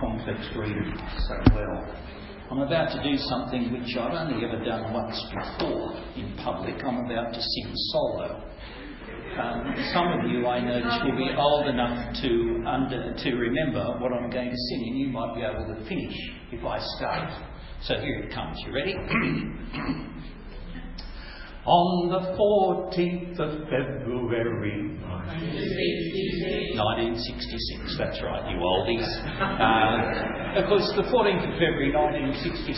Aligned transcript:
complex 0.00 0.40
reading 0.56 0.94
so 1.28 1.36
well. 1.54 1.94
I'm 2.50 2.58
about 2.58 2.90
to 2.96 3.02
do 3.02 3.16
something 3.28 3.70
which 3.72 3.96
I've 3.96 4.12
only 4.12 4.44
ever 4.44 4.64
done 4.64 4.92
once 4.92 5.22
before 5.28 5.94
in 6.16 6.36
public. 6.42 6.82
I'm 6.82 7.04
about 7.04 7.32
to 7.32 7.40
sing 7.40 7.72
solo. 7.92 8.50
Um, 9.38 9.74
some 9.94 10.08
of 10.08 10.28
you, 10.28 10.46
I 10.46 10.58
notice, 10.58 10.98
will 11.04 11.16
be 11.16 11.30
old 11.36 11.68
enough 11.68 12.16
to 12.22 12.64
under, 12.66 13.14
to 13.14 13.34
remember 13.36 13.98
what 14.00 14.12
I'm 14.12 14.28
going 14.30 14.50
to 14.50 14.56
sing, 14.56 14.84
and 14.88 14.98
you 14.98 15.08
might 15.08 15.34
be 15.36 15.42
able 15.42 15.72
to 15.72 15.88
finish 15.88 16.16
if 16.50 16.64
I 16.64 16.78
start. 16.96 17.30
So 17.82 17.94
here 17.94 18.24
it 18.24 18.34
comes. 18.34 18.58
You 18.66 18.74
ready? 18.74 18.94
On 21.70 22.10
the 22.10 22.34
14th 22.34 23.38
of 23.38 23.62
February 23.70 24.90
1966, 24.98 27.94
that's 27.94 28.18
right, 28.26 28.42
you 28.50 28.58
oldies. 28.58 29.06
Uh, 29.38 30.58
of 30.62 30.66
course, 30.66 30.82
the 30.98 31.06
14th 31.06 31.46
of 31.46 31.54
February 31.62 31.94
1966 31.94 32.74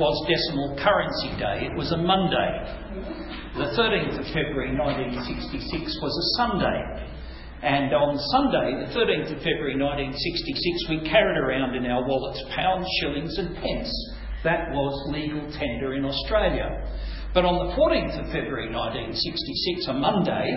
was 0.00 0.16
Decimal 0.24 0.80
Currency 0.80 1.36
Day. 1.36 1.68
It 1.68 1.76
was 1.76 1.92
a 1.92 2.00
Monday. 2.00 3.60
The 3.60 3.76
13th 3.76 4.24
of 4.24 4.26
February 4.32 4.72
1966 4.72 5.68
was 6.00 6.14
a 6.16 6.26
Sunday. 6.40 6.80
And 7.60 7.92
on 7.92 8.16
Sunday, 8.32 8.88
the 8.88 8.90
13th 8.96 9.36
of 9.36 9.44
February 9.44 9.76
1966, 9.76 10.96
we 10.96 11.04
carried 11.04 11.36
around 11.36 11.76
in 11.76 11.84
our 11.84 12.08
wallets 12.08 12.40
pounds, 12.56 12.88
shillings, 13.04 13.36
and 13.36 13.52
pence. 13.52 13.92
That 14.48 14.72
was 14.72 14.96
legal 15.12 15.44
tender 15.52 15.92
in 15.92 16.08
Australia. 16.08 16.72
But 17.34 17.44
on 17.44 17.68
the 17.68 17.76
14th 17.76 18.24
of 18.24 18.32
February 18.32 18.72
1966, 18.72 19.88
a 19.88 19.92
Monday, 19.92 20.48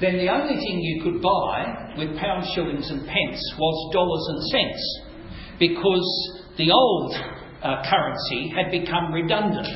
then 0.00 0.16
the 0.20 0.28
only 0.28 0.56
thing 0.60 0.80
you 0.80 1.02
could 1.02 1.20
buy 1.20 1.94
with 1.96 2.16
pounds, 2.16 2.48
shillings, 2.54 2.88
and 2.90 3.04
pence 3.04 3.40
was 3.56 3.76
dollars 3.92 4.24
and 4.28 4.40
cents 4.52 4.84
because 5.58 6.08
the 6.56 6.70
old 6.70 7.12
uh, 7.62 7.84
currency 7.88 8.52
had 8.52 8.70
become 8.70 9.12
redundant. 9.12 9.68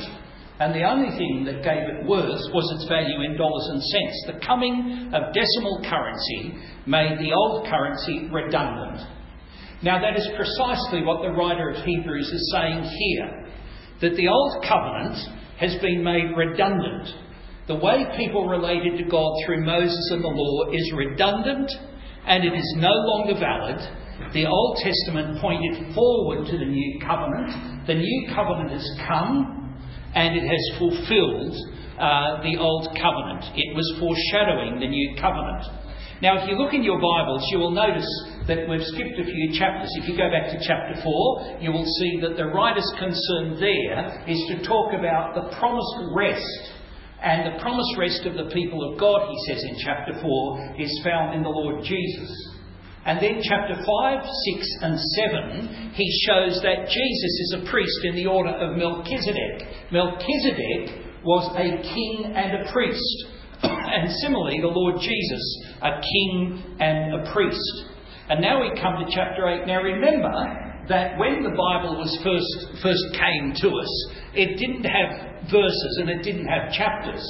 And 0.59 0.73
the 0.73 0.89
only 0.89 1.15
thing 1.17 1.45
that 1.45 1.61
gave 1.61 1.85
it 1.85 2.05
worth 2.05 2.41
was 2.53 2.65
its 2.73 2.89
value 2.89 3.21
in 3.21 3.37
dollars 3.37 3.67
and 3.69 3.81
cents. 3.81 4.17
The 4.25 4.45
coming 4.45 5.09
of 5.13 5.33
decimal 5.33 5.85
currency 5.85 6.57
made 6.85 7.17
the 7.21 7.33
old 7.33 7.65
currency 7.69 8.29
redundant. 8.33 9.05
Now, 9.83 10.01
that 10.01 10.17
is 10.17 10.27
precisely 10.35 11.05
what 11.05 11.21
the 11.21 11.29
writer 11.29 11.69
of 11.69 11.85
Hebrews 11.85 12.29
is 12.29 12.51
saying 12.53 12.83
here 12.83 13.45
that 14.01 14.17
the 14.17 14.27
old 14.27 14.65
covenant 14.65 15.17
has 15.59 15.75
been 15.81 16.03
made 16.03 16.35
redundant. 16.35 17.09
The 17.67 17.75
way 17.75 18.05
people 18.15 18.47
related 18.47 18.97
to 18.97 19.09
God 19.09 19.33
through 19.45 19.65
Moses 19.65 20.09
and 20.11 20.23
the 20.23 20.29
law 20.29 20.71
is 20.71 20.93
redundant 20.95 21.69
and 22.25 22.43
it 22.43 22.53
is 22.53 22.75
no 22.77 22.91
longer 22.91 23.33
valid. 23.39 23.79
The 24.33 24.45
Old 24.45 24.77
Testament 24.77 25.41
pointed 25.41 25.93
forward 25.93 26.45
to 26.47 26.57
the 26.57 26.65
New 26.65 26.99
Covenant. 27.01 27.87
The 27.87 27.95
New 27.95 28.29
Covenant 28.33 28.71
has 28.71 28.99
come 29.07 29.75
and 30.15 30.35
it 30.35 30.43
has 30.43 30.79
fulfilled 30.79 31.55
uh, 31.99 32.41
the 32.43 32.57
Old 32.57 32.87
Covenant. 32.95 33.51
It 33.55 33.75
was 33.75 33.87
foreshadowing 33.99 34.79
the 34.79 34.87
New 34.87 35.15
Covenant. 35.19 35.86
Now, 36.19 36.41
if 36.41 36.49
you 36.49 36.57
look 36.57 36.73
in 36.73 36.81
your 36.81 36.97
Bibles, 36.97 37.45
you 37.51 37.59
will 37.59 37.77
notice 37.77 38.09
that 38.47 38.65
we've 38.67 38.81
skipped 38.81 39.21
a 39.21 39.23
few 39.23 39.53
chapters. 39.53 39.89
If 40.01 40.09
you 40.09 40.17
go 40.17 40.31
back 40.33 40.49
to 40.49 40.57
chapter 40.65 40.97
4, 41.03 41.61
you 41.61 41.71
will 41.71 41.85
see 41.85 42.17
that 42.25 42.37
the 42.37 42.49
writer's 42.49 42.89
concern 42.97 43.61
there 43.61 44.25
is 44.25 44.41
to 44.49 44.65
talk 44.65 44.97
about 44.97 45.37
the 45.37 45.53
promised 45.61 46.09
rest. 46.17 46.73
And 47.21 47.53
the 47.53 47.61
promised 47.61 47.93
rest 47.99 48.25
of 48.25 48.33
the 48.33 48.49
people 48.49 48.81
of 48.81 48.99
God, 48.99 49.29
he 49.29 49.37
says 49.45 49.61
in 49.61 49.77
chapter 49.77 50.17
4, 50.19 50.81
is 50.81 51.01
found 51.03 51.35
in 51.35 51.43
the 51.43 51.53
Lord 51.53 51.85
Jesus. 51.85 52.33
And 53.05 53.21
then 53.21 53.37
chapter 53.45 53.77
5, 53.77 54.25
6, 54.25 54.67
and 54.81 54.97
7, 54.97 55.93
he 55.93 56.09
shows 56.25 56.59
that 56.65 56.89
Jesus 56.89 57.33
is 57.45 57.55
a 57.61 57.69
priest 57.69 57.99
in 58.05 58.15
the 58.15 58.25
order 58.25 58.57
of 58.57 58.75
Melchizedek. 58.75 59.93
Melchizedek 59.93 61.21
was 61.23 61.45
a 61.53 61.77
king 61.93 62.33
and 62.33 62.65
a 62.65 62.71
priest. 62.73 63.36
and 63.63 64.11
similarly, 64.21 64.59
the 64.61 64.67
Lord 64.67 64.95
Jesus, 64.99 65.63
a 65.81 66.01
king 66.01 66.77
and 66.79 67.13
a 67.15 67.33
priest. 67.33 67.85
And 68.29 68.41
now 68.41 68.61
we 68.61 68.69
come 68.81 68.99
to 68.99 69.05
chapter 69.09 69.47
8. 69.47 69.67
Now 69.67 69.81
remember 69.81 70.33
that 70.89 71.17
when 71.17 71.43
the 71.43 71.49
Bible 71.49 71.97
was 71.97 72.11
first, 72.23 72.81
first 72.81 73.03
came 73.13 73.53
to 73.61 73.69
us, 73.77 73.91
it 74.33 74.57
didn't 74.57 74.83
have 74.83 75.49
verses 75.51 75.97
and 76.01 76.09
it 76.09 76.23
didn't 76.23 76.47
have 76.47 76.71
chapters. 76.71 77.23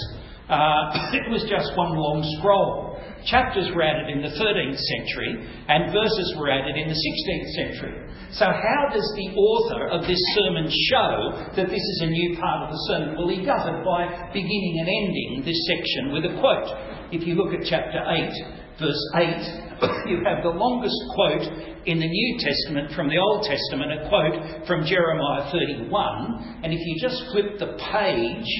Uh, 0.50 0.92
it 1.14 1.30
was 1.30 1.46
just 1.50 1.76
one 1.78 1.96
long 1.96 2.24
scroll. 2.38 2.97
Chapters 3.26 3.70
were 3.74 3.84
added 3.84 4.10
in 4.10 4.22
the 4.22 4.34
13th 4.36 4.78
century 4.78 5.48
and 5.68 5.92
verses 5.92 6.36
were 6.38 6.50
added 6.50 6.78
in 6.78 6.88
the 6.88 6.96
16th 6.96 7.50
century. 7.56 8.08
So, 8.32 8.46
how 8.46 8.90
does 8.92 9.08
the 9.16 9.30
author 9.40 9.88
of 9.88 10.02
this 10.06 10.20
sermon 10.36 10.68
show 10.92 11.48
that 11.56 11.68
this 11.72 11.80
is 11.80 12.00
a 12.04 12.12
new 12.12 12.38
part 12.38 12.68
of 12.68 12.76
the 12.76 12.82
sermon? 12.92 13.16
Well, 13.16 13.30
he 13.30 13.40
does 13.44 13.64
it 13.64 13.80
by 13.88 14.32
beginning 14.34 14.84
and 14.84 14.90
ending 14.90 15.32
this 15.46 15.58
section 15.66 16.12
with 16.12 16.26
a 16.26 16.36
quote. 16.40 16.68
If 17.16 17.26
you 17.26 17.36
look 17.36 17.54
at 17.56 17.64
chapter 17.64 18.04
8, 18.04 18.84
verse 18.84 19.04
8, 19.16 19.68
you 20.12 20.20
have 20.28 20.44
the 20.44 20.52
longest 20.52 21.00
quote 21.16 21.48
in 21.88 22.00
the 22.00 22.08
New 22.08 22.40
Testament 22.40 22.92
from 22.94 23.08
the 23.08 23.18
Old 23.18 23.48
Testament, 23.48 23.96
a 23.96 24.10
quote 24.10 24.68
from 24.68 24.84
Jeremiah 24.84 25.50
31. 25.50 26.62
And 26.64 26.74
if 26.74 26.80
you 26.84 27.00
just 27.00 27.32
flip 27.32 27.60
the 27.60 27.80
page 27.80 28.52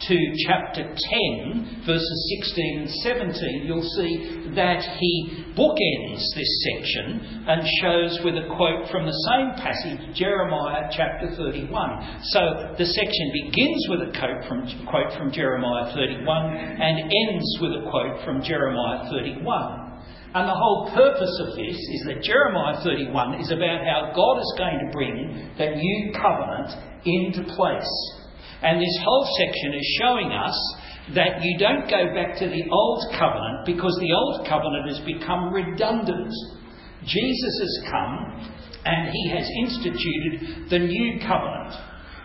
to 0.00 0.16
chapter 0.46 0.84
10, 0.84 1.82
verses 1.86 2.18
16 2.44 2.78
and 2.80 2.90
17, 3.32 3.62
you'll 3.64 3.90
see 3.96 4.52
that 4.54 4.82
he 5.00 5.44
bookends 5.56 6.20
this 6.36 6.52
section 6.68 7.44
and 7.48 7.64
shows 7.80 8.20
with 8.22 8.36
a 8.36 8.46
quote 8.56 8.90
from 8.90 9.06
the 9.06 9.18
same 9.32 9.56
passage, 9.56 10.14
Jeremiah 10.14 10.88
chapter 10.92 11.34
31. 11.34 12.20
So 12.34 12.74
the 12.76 12.84
section 12.84 13.26
begins 13.32 13.86
with 13.88 14.00
a 14.08 14.12
quote 14.12 14.44
from, 14.46 14.86
quote 14.86 15.16
from 15.16 15.32
Jeremiah 15.32 15.92
31 15.94 16.56
and 16.56 16.98
ends 17.00 17.58
with 17.60 17.72
a 17.72 17.88
quote 17.90 18.24
from 18.24 18.42
Jeremiah 18.42 19.08
31. 19.08 19.86
And 20.34 20.46
the 20.46 20.54
whole 20.54 20.92
purpose 20.92 21.32
of 21.48 21.56
this 21.56 21.76
is 21.76 22.02
that 22.04 22.22
Jeremiah 22.22 22.84
31 22.84 23.40
is 23.40 23.50
about 23.50 23.80
how 23.88 24.12
God 24.14 24.36
is 24.36 24.54
going 24.58 24.78
to 24.84 24.92
bring 24.92 25.54
the 25.56 25.72
new 25.72 26.12
covenant 26.12 26.76
into 27.06 27.54
place. 27.56 27.88
And 28.62 28.80
this 28.80 28.98
whole 29.04 29.28
section 29.38 29.74
is 29.74 29.98
showing 30.00 30.32
us 30.32 30.56
that 31.14 31.42
you 31.42 31.58
don't 31.58 31.88
go 31.88 32.14
back 32.14 32.38
to 32.38 32.46
the 32.48 32.64
old 32.70 33.04
covenant 33.18 33.66
because 33.66 33.96
the 34.00 34.12
old 34.12 34.46
covenant 34.48 34.88
has 34.88 35.00
become 35.06 35.52
redundant. 35.52 36.32
Jesus 37.04 37.54
has 37.60 37.90
come 37.90 38.50
and 38.84 39.10
he 39.12 39.30
has 39.30 39.48
instituted 39.62 40.70
the 40.70 40.78
new 40.78 41.20
covenant. 41.20 41.74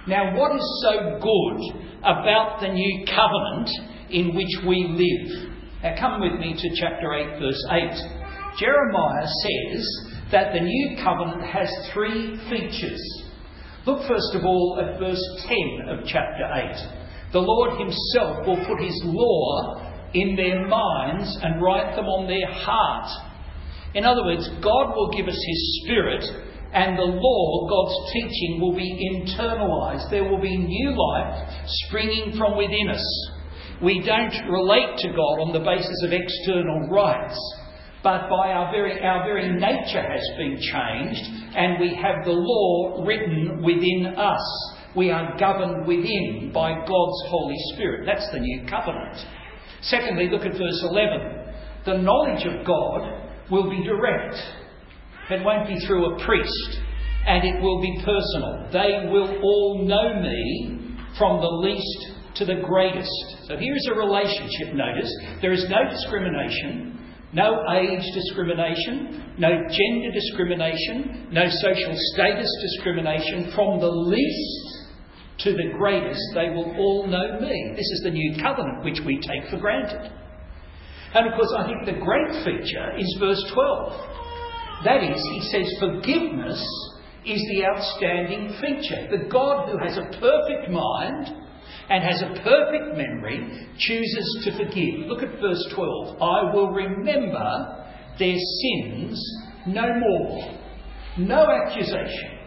Now, 0.08 0.36
what 0.36 0.56
is 0.56 0.84
so 0.84 1.20
good 1.22 1.82
about 2.00 2.60
the 2.62 2.70
new 2.70 3.06
covenant 3.06 3.70
in 4.10 4.36
which 4.36 4.66
we 4.68 4.88
live? 4.98 5.52
Now, 5.84 5.96
come 6.00 6.22
with 6.22 6.40
me 6.40 6.54
to 6.58 6.82
chapter 6.82 7.14
8, 7.14 7.40
verse 7.40 7.66
8. 7.72 8.58
Jeremiah 8.60 9.28
says 9.28 10.12
that 10.32 10.54
the 10.54 10.60
new 10.60 10.98
covenant 11.04 11.44
has 11.44 11.70
three 11.94 12.38
features. 12.50 13.02
Look 13.86 14.08
first 14.08 14.36
of 14.36 14.46
all 14.46 14.78
at 14.80 15.00
verse 15.00 15.24
10 15.48 15.90
of 15.90 16.06
chapter 16.06 16.46
8. 16.54 17.34
The 17.34 17.40
Lord 17.40 17.80
Himself 17.80 18.46
will 18.46 18.64
put 18.68 18.84
His 18.84 19.02
law 19.06 19.90
in 20.14 20.36
their 20.36 20.68
minds 20.68 21.38
and 21.42 21.62
write 21.62 21.96
them 21.96 22.06
on 22.06 22.28
their 22.28 22.52
heart. 22.52 23.10
In 23.96 24.06
other 24.06 24.24
words, 24.24 24.48
God 24.62 24.94
will 24.96 25.10
give 25.10 25.28
us 25.28 25.34
His 25.48 25.82
Spirit, 25.82 26.24
and 26.74 26.98
the 26.98 27.10
law, 27.10 27.68
God's 27.68 28.14
teaching, 28.14 28.60
will 28.62 28.76
be 28.76 28.86
internalized. 28.86 30.12
There 30.12 30.30
will 30.30 30.42
be 30.42 30.58
new 30.58 30.96
life 30.96 31.50
springing 31.66 32.38
from 32.38 32.58
within 32.58 32.88
us. 32.90 33.32
We 33.82 34.04
don't 34.06 34.36
relate 34.48 34.98
to 35.00 35.10
God 35.10 35.42
on 35.42 35.54
the 35.54 35.66
basis 35.66 36.04
of 36.06 36.14
external 36.14 36.88
rites 36.88 37.40
but 38.04 38.30
by 38.30 38.52
our 38.52 38.72
very, 38.72 39.00
our 39.04 39.24
very 39.26 39.50
nature 39.50 40.02
has 40.02 40.28
been 40.38 40.58
changed, 40.58 41.22
and 41.56 41.80
we 41.80 41.96
have 41.96 42.26
the 42.26 42.32
law 42.32 43.04
written 43.06 43.62
within 43.64 44.14
us. 44.18 44.76
We 44.96 45.12
are 45.12 45.38
governed 45.38 45.88
within 45.88 46.52
by 46.54 46.74
God's 46.74 47.22
Holy 47.28 47.58
Spirit. 47.74 48.06
That's 48.06 48.28
the 48.32 48.40
new 48.40 48.66
covenant. 48.68 49.18
Secondly, 49.82 50.30
look 50.32 50.46
at 50.46 50.54
verse 50.54 50.84
11. 50.90 51.54
The 51.86 51.98
knowledge 51.98 52.46
of 52.46 52.66
God 52.66 53.50
will 53.52 53.70
be 53.70 53.84
direct. 53.84 54.36
It 55.30 55.44
won't 55.46 55.68
be 55.68 55.80
through 55.86 56.14
a 56.14 56.26
priest, 56.26 56.80
and 57.26 57.44
it 57.44 57.62
will 57.62 57.82
be 57.82 58.02
personal. 58.04 58.68
They 58.74 59.10
will 59.10 59.40
all 59.42 59.86
know 59.88 60.22
me 60.22 60.98
from 61.18 61.40
the 61.40 61.48
least 61.48 62.38
to 62.38 62.46
the 62.46 62.62
greatest. 62.66 63.48
So 63.48 63.58
here 63.58 63.76
is 63.76 63.90
a 63.92 63.96
relationship, 63.96 64.74
notice. 64.74 65.12
There 65.42 65.54
is 65.54 65.66
no 65.70 65.90
discrimination. 65.90 67.01
No 67.34 67.64
age 67.74 68.04
discrimination, 68.14 69.36
no 69.38 69.50
gender 69.50 70.12
discrimination, 70.12 71.30
no 71.32 71.48
social 71.48 71.96
status 72.14 72.50
discrimination. 72.62 73.52
From 73.56 73.80
the 73.80 73.88
least 73.88 74.92
to 75.40 75.54
the 75.54 75.72
greatest, 75.78 76.22
they 76.36 76.50
will 76.50 76.76
all 76.78 77.08
know 77.08 77.40
me. 77.40 77.72
This 77.72 77.90
is 77.96 78.02
the 78.04 78.12
new 78.12 78.42
covenant 78.42 78.84
which 78.84 79.00
we 79.06 79.20
take 79.20 79.50
for 79.50 79.58
granted. 79.58 80.12
And 81.14 81.28
of 81.28 81.34
course, 81.36 81.54
I 81.58 81.68
think 81.68 81.86
the 81.86 82.04
great 82.04 82.44
feature 82.44 82.98
is 82.98 83.18
verse 83.20 83.44
12. 83.54 84.84
That 84.84 85.04
is, 85.04 85.22
he 85.34 85.42
says 85.52 85.74
forgiveness 85.80 86.62
is 87.26 87.42
the 87.50 87.66
outstanding 87.66 88.58
feature. 88.60 89.08
The 89.10 89.30
God 89.30 89.70
who 89.70 89.78
has 89.78 89.98
a 89.98 90.10
perfect 90.20 90.70
mind 90.70 91.41
and 91.90 92.04
has 92.04 92.22
a 92.22 92.42
perfect 92.42 92.98
memory 92.98 93.68
chooses 93.78 94.46
to 94.46 94.52
forgive. 94.58 95.08
Look 95.08 95.24
at 95.24 95.40
verse 95.40 95.66
12. 95.76 96.22
I 96.22 96.54
will 96.54 96.70
remember 96.70 97.86
their 98.20 98.38
sins 98.38 99.20
no 99.68 99.88
more. 100.00 100.58
No 101.18 101.48
accusation. 101.50 102.40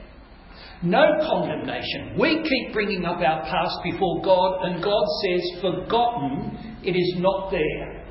No 0.83 1.03
condemnation. 1.21 2.19
We 2.19 2.43
keep 2.43 2.73
bringing 2.73 3.05
up 3.05 3.19
our 3.19 3.43
past 3.43 3.79
before 3.83 4.23
God, 4.23 4.65
and 4.65 4.83
God 4.83 5.05
says, 5.23 5.63
Forgotten, 5.63 6.81
it 6.83 6.93
is 6.93 7.15
not 7.19 7.51
there 7.51 8.04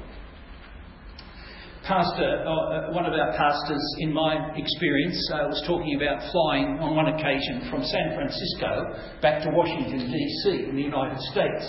pastor, 1.84 2.44
uh, 2.48 2.50
uh, 2.50 2.92
one 2.96 3.06
of 3.06 3.14
our 3.14 3.36
pastors, 3.36 3.84
in 4.00 4.14
my 4.14 4.56
experience, 4.56 5.20
uh, 5.34 5.48
was 5.48 5.62
talking 5.68 5.96
about 6.00 6.24
flying 6.32 6.80
on 6.80 6.96
one 6.96 7.12
occasion 7.12 7.68
from 7.70 7.84
San 7.84 8.16
Francisco 8.16 9.20
back 9.22 9.44
to 9.44 9.52
Washington, 9.52 10.00
D.C., 10.08 10.70
in 10.70 10.76
the 10.76 10.82
United 10.82 11.20
States. 11.32 11.68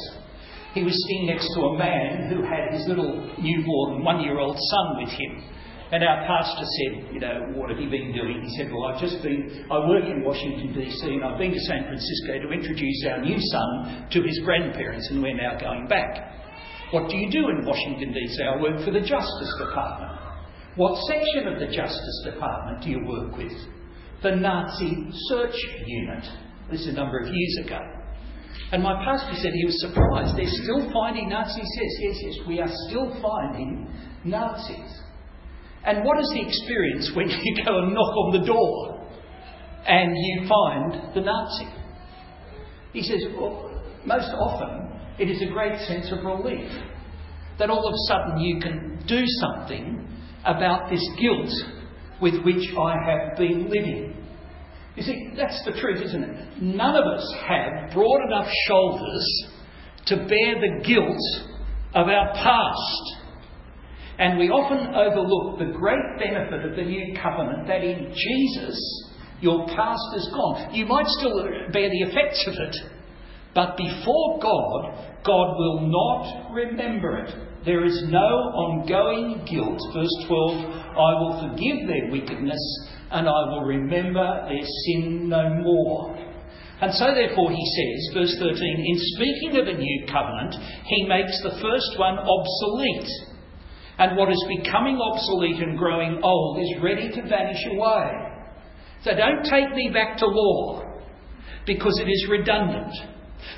He 0.72 0.82
was 0.82 0.94
sitting 1.06 1.26
next 1.26 1.46
to 1.55 1.61
a 1.70 1.78
man 1.78 2.31
who 2.31 2.43
had 2.43 2.75
his 2.75 2.87
little 2.87 3.26
newborn 3.38 4.02
one 4.02 4.22
year 4.22 4.38
old 4.38 4.56
son 4.58 4.87
with 5.02 5.11
him. 5.11 5.50
And 5.93 6.02
our 6.02 6.26
pastor 6.26 6.67
said, 6.67 7.14
You 7.14 7.20
know, 7.20 7.55
what 7.55 7.70
have 7.70 7.78
you 7.78 7.90
been 7.90 8.10
doing? 8.10 8.43
He 8.43 8.50
said, 8.56 8.72
Well, 8.72 8.90
I've 8.90 9.00
just 9.00 9.22
been, 9.22 9.67
I 9.70 9.78
work 9.87 10.06
in 10.06 10.22
Washington, 10.25 10.75
D.C., 10.75 11.06
and 11.06 11.22
I've 11.22 11.38
been 11.38 11.52
to 11.52 11.60
San 11.70 11.84
Francisco 11.87 12.38
to 12.38 12.49
introduce 12.50 13.06
our 13.10 13.22
new 13.22 13.38
son 13.38 14.06
to 14.10 14.22
his 14.22 14.40
grandparents, 14.44 15.10
and 15.10 15.22
we're 15.22 15.37
now 15.37 15.58
going 15.58 15.87
back. 15.87 16.44
What 16.90 17.08
do 17.08 17.16
you 17.16 17.31
do 17.31 17.48
in 17.48 17.64
Washington, 17.64 18.12
D.C.? 18.12 18.42
I 18.42 18.60
work 18.60 18.84
for 18.84 18.90
the 18.90 19.00
Justice 19.00 19.54
Department. 19.58 20.12
What 20.76 20.98
section 21.06 21.48
of 21.48 21.58
the 21.60 21.75
Justice 21.75 22.22
Department 22.25 22.82
do 22.82 22.90
you 22.90 23.00
work 23.06 23.36
with? 23.36 23.52
The 24.22 24.36
Nazi 24.36 25.06
Search 25.28 25.54
Unit. 25.86 26.25
This 26.70 26.81
is 26.81 26.88
a 26.88 26.92
number 26.92 27.19
of 27.19 27.26
years 27.26 27.66
ago. 27.66 27.78
And 28.72 28.82
my 28.82 29.04
pastor 29.04 29.34
said 29.40 29.52
he 29.52 29.64
was 29.64 29.81
surprised. 29.81 30.36
They're 30.36 30.62
still 30.62 30.90
finding 30.92 31.28
Nazis. 31.28 31.69
Yes, 31.81 31.92
yes, 32.00 32.16
yes. 32.22 32.46
We 32.48 32.60
are 32.60 32.70
still 32.88 33.16
finding 33.22 33.88
Nazis. 34.25 35.00
And 35.84 36.04
what 36.04 36.19
is 36.19 36.31
the 36.31 36.40
experience 36.40 37.12
when 37.14 37.28
you 37.28 37.64
go 37.64 37.78
and 37.78 37.94
knock 37.94 38.16
on 38.16 38.40
the 38.40 38.46
door 38.46 39.06
and 39.86 40.16
you 40.16 40.48
find 40.48 41.14
the 41.14 41.20
Nazi? 41.20 41.69
He 42.92 43.02
says, 43.02 43.22
well, 43.38 43.70
most 44.06 44.31
often 44.32 44.83
it 45.19 45.31
is 45.31 45.43
a 45.43 45.52
great 45.52 45.78
sense 45.87 46.11
of 46.12 46.25
relief 46.25 46.70
that 47.58 47.70
all 47.70 47.87
of 47.87 47.94
a 47.94 48.06
sudden 48.08 48.40
you 48.40 48.61
can 48.61 49.02
do 49.06 49.22
something 49.40 50.08
about 50.44 50.90
this 50.90 51.06
guilt 51.20 51.50
with 52.20 52.34
which 52.44 52.69
I 52.76 52.96
have 53.06 53.37
been 53.37 53.69
living. 53.70 54.16
You 54.96 55.02
see, 55.02 55.31
that's 55.37 55.61
the 55.64 55.72
truth, 55.81 56.00
isn't 56.02 56.22
it? 56.22 56.62
None 56.62 56.94
of 56.94 57.05
us 57.06 57.34
have 57.49 57.93
broad 57.93 58.20
enough 58.28 58.50
shoulders 58.66 59.46
to 60.06 60.16
bear 60.16 60.61
the 60.61 60.84
guilt 60.84 61.50
of 61.94 62.08
our 62.08 62.32
past. 62.34 63.25
And 64.19 64.38
we 64.38 64.49
often 64.49 64.94
overlook 64.94 65.58
the 65.58 65.76
great 65.76 66.19
benefit 66.19 66.70
of 66.70 66.76
the 66.76 66.82
new 66.82 67.17
covenant 67.20 67.67
that 67.67 67.82
in 67.82 68.14
Jesus, 68.14 68.78
your 69.40 69.67
past 69.67 70.17
is 70.17 70.28
gone. 70.32 70.72
You 70.72 70.87
might 70.87 71.06
still 71.06 71.43
bear 71.72 71.90
the 71.90 72.02
effects 72.06 72.46
of 72.46 72.55
it, 72.55 72.76
but 73.54 73.76
before 73.76 74.40
God, 74.40 75.22
God 75.24 75.56
will 75.56 75.80
not 75.86 76.52
remember 76.52 77.18
it. 77.18 77.34
There 77.64 77.84
is 77.84 78.04
no 78.08 78.18
ongoing 78.18 79.46
guilt. 79.46 79.80
Verse 79.94 80.26
12 80.26 80.74
I 80.94 81.12
will 81.18 81.48
forgive 81.48 81.88
their 81.88 82.10
wickedness 82.10 82.60
and 83.10 83.28
I 83.28 83.40
will 83.48 83.64
remember 83.64 84.46
their 84.48 84.66
sin 84.84 85.28
no 85.28 85.48
more. 85.62 86.14
And 86.80 86.92
so, 86.92 87.14
therefore, 87.14 87.50
he 87.50 87.64
says, 87.64 88.14
verse 88.14 88.36
13, 88.38 88.58
in 88.58 88.96
speaking 89.14 89.60
of 89.60 89.68
a 89.68 89.78
new 89.78 90.06
covenant, 90.06 90.56
he 90.84 91.06
makes 91.06 91.40
the 91.42 91.56
first 91.62 91.96
one 91.96 92.18
obsolete. 92.18 93.08
And 93.98 94.16
what 94.16 94.30
is 94.30 94.44
becoming 94.58 94.98
obsolete 94.98 95.62
and 95.62 95.78
growing 95.78 96.20
old 96.22 96.58
is 96.58 96.82
ready 96.82 97.08
to 97.10 97.22
vanish 97.22 97.64
away. 97.70 98.10
So 99.04 99.14
don't 99.14 99.44
take 99.44 99.70
me 99.74 99.90
back 99.94 100.18
to 100.18 100.26
law 100.26 100.82
because 101.64 101.98
it 102.00 102.08
is 102.10 102.26
redundant. 102.28 102.92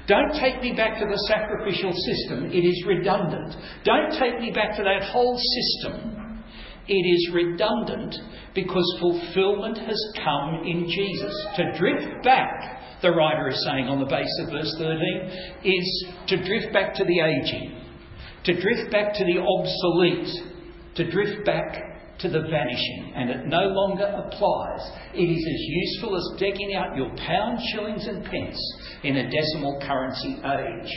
Don't 0.06 0.32
take 0.38 0.60
me 0.62 0.72
back 0.72 0.98
to 1.00 1.06
the 1.06 1.18
sacrificial 1.26 1.92
system. 1.92 2.50
It 2.52 2.64
is 2.64 2.84
redundant. 2.86 3.56
Don't 3.84 4.12
take 4.18 4.40
me 4.40 4.52
back 4.52 4.76
to 4.76 4.84
that 4.84 5.10
whole 5.10 5.36
system. 5.36 6.44
It 6.88 6.92
is 6.92 7.30
redundant 7.34 8.14
because 8.54 8.98
fulfillment 9.00 9.78
has 9.78 10.12
come 10.22 10.62
in 10.64 10.88
Jesus. 10.88 11.46
To 11.56 11.78
drift 11.78 12.22
back, 12.22 13.02
the 13.02 13.10
writer 13.10 13.48
is 13.48 13.66
saying 13.66 13.86
on 13.88 13.98
the 13.98 14.06
base 14.06 14.40
of 14.44 14.52
verse 14.52 14.72
13, 14.78 15.60
is 15.64 16.06
to 16.28 16.36
drift 16.44 16.72
back 16.72 16.94
to 16.94 17.04
the 17.04 17.20
aging, 17.20 17.82
to 18.44 18.60
drift 18.60 18.92
back 18.92 19.12
to 19.14 19.24
the 19.24 19.40
obsolete, 19.40 20.94
to 20.94 21.10
drift 21.10 21.44
back 21.44 21.85
to 22.20 22.28
the 22.28 22.40
vanishing, 22.50 23.12
and 23.14 23.30
it 23.30 23.46
no 23.46 23.68
longer 23.68 24.04
applies. 24.04 24.80
It 25.14 25.24
is 25.24 25.44
as 25.46 25.60
useful 25.68 26.16
as 26.16 26.40
decking 26.40 26.74
out 26.74 26.96
your 26.96 27.10
pound, 27.16 27.58
shillings, 27.72 28.06
and 28.06 28.24
pence 28.24 28.58
in 29.02 29.16
a 29.16 29.30
decimal 29.30 29.80
currency 29.86 30.36
age. 30.44 30.92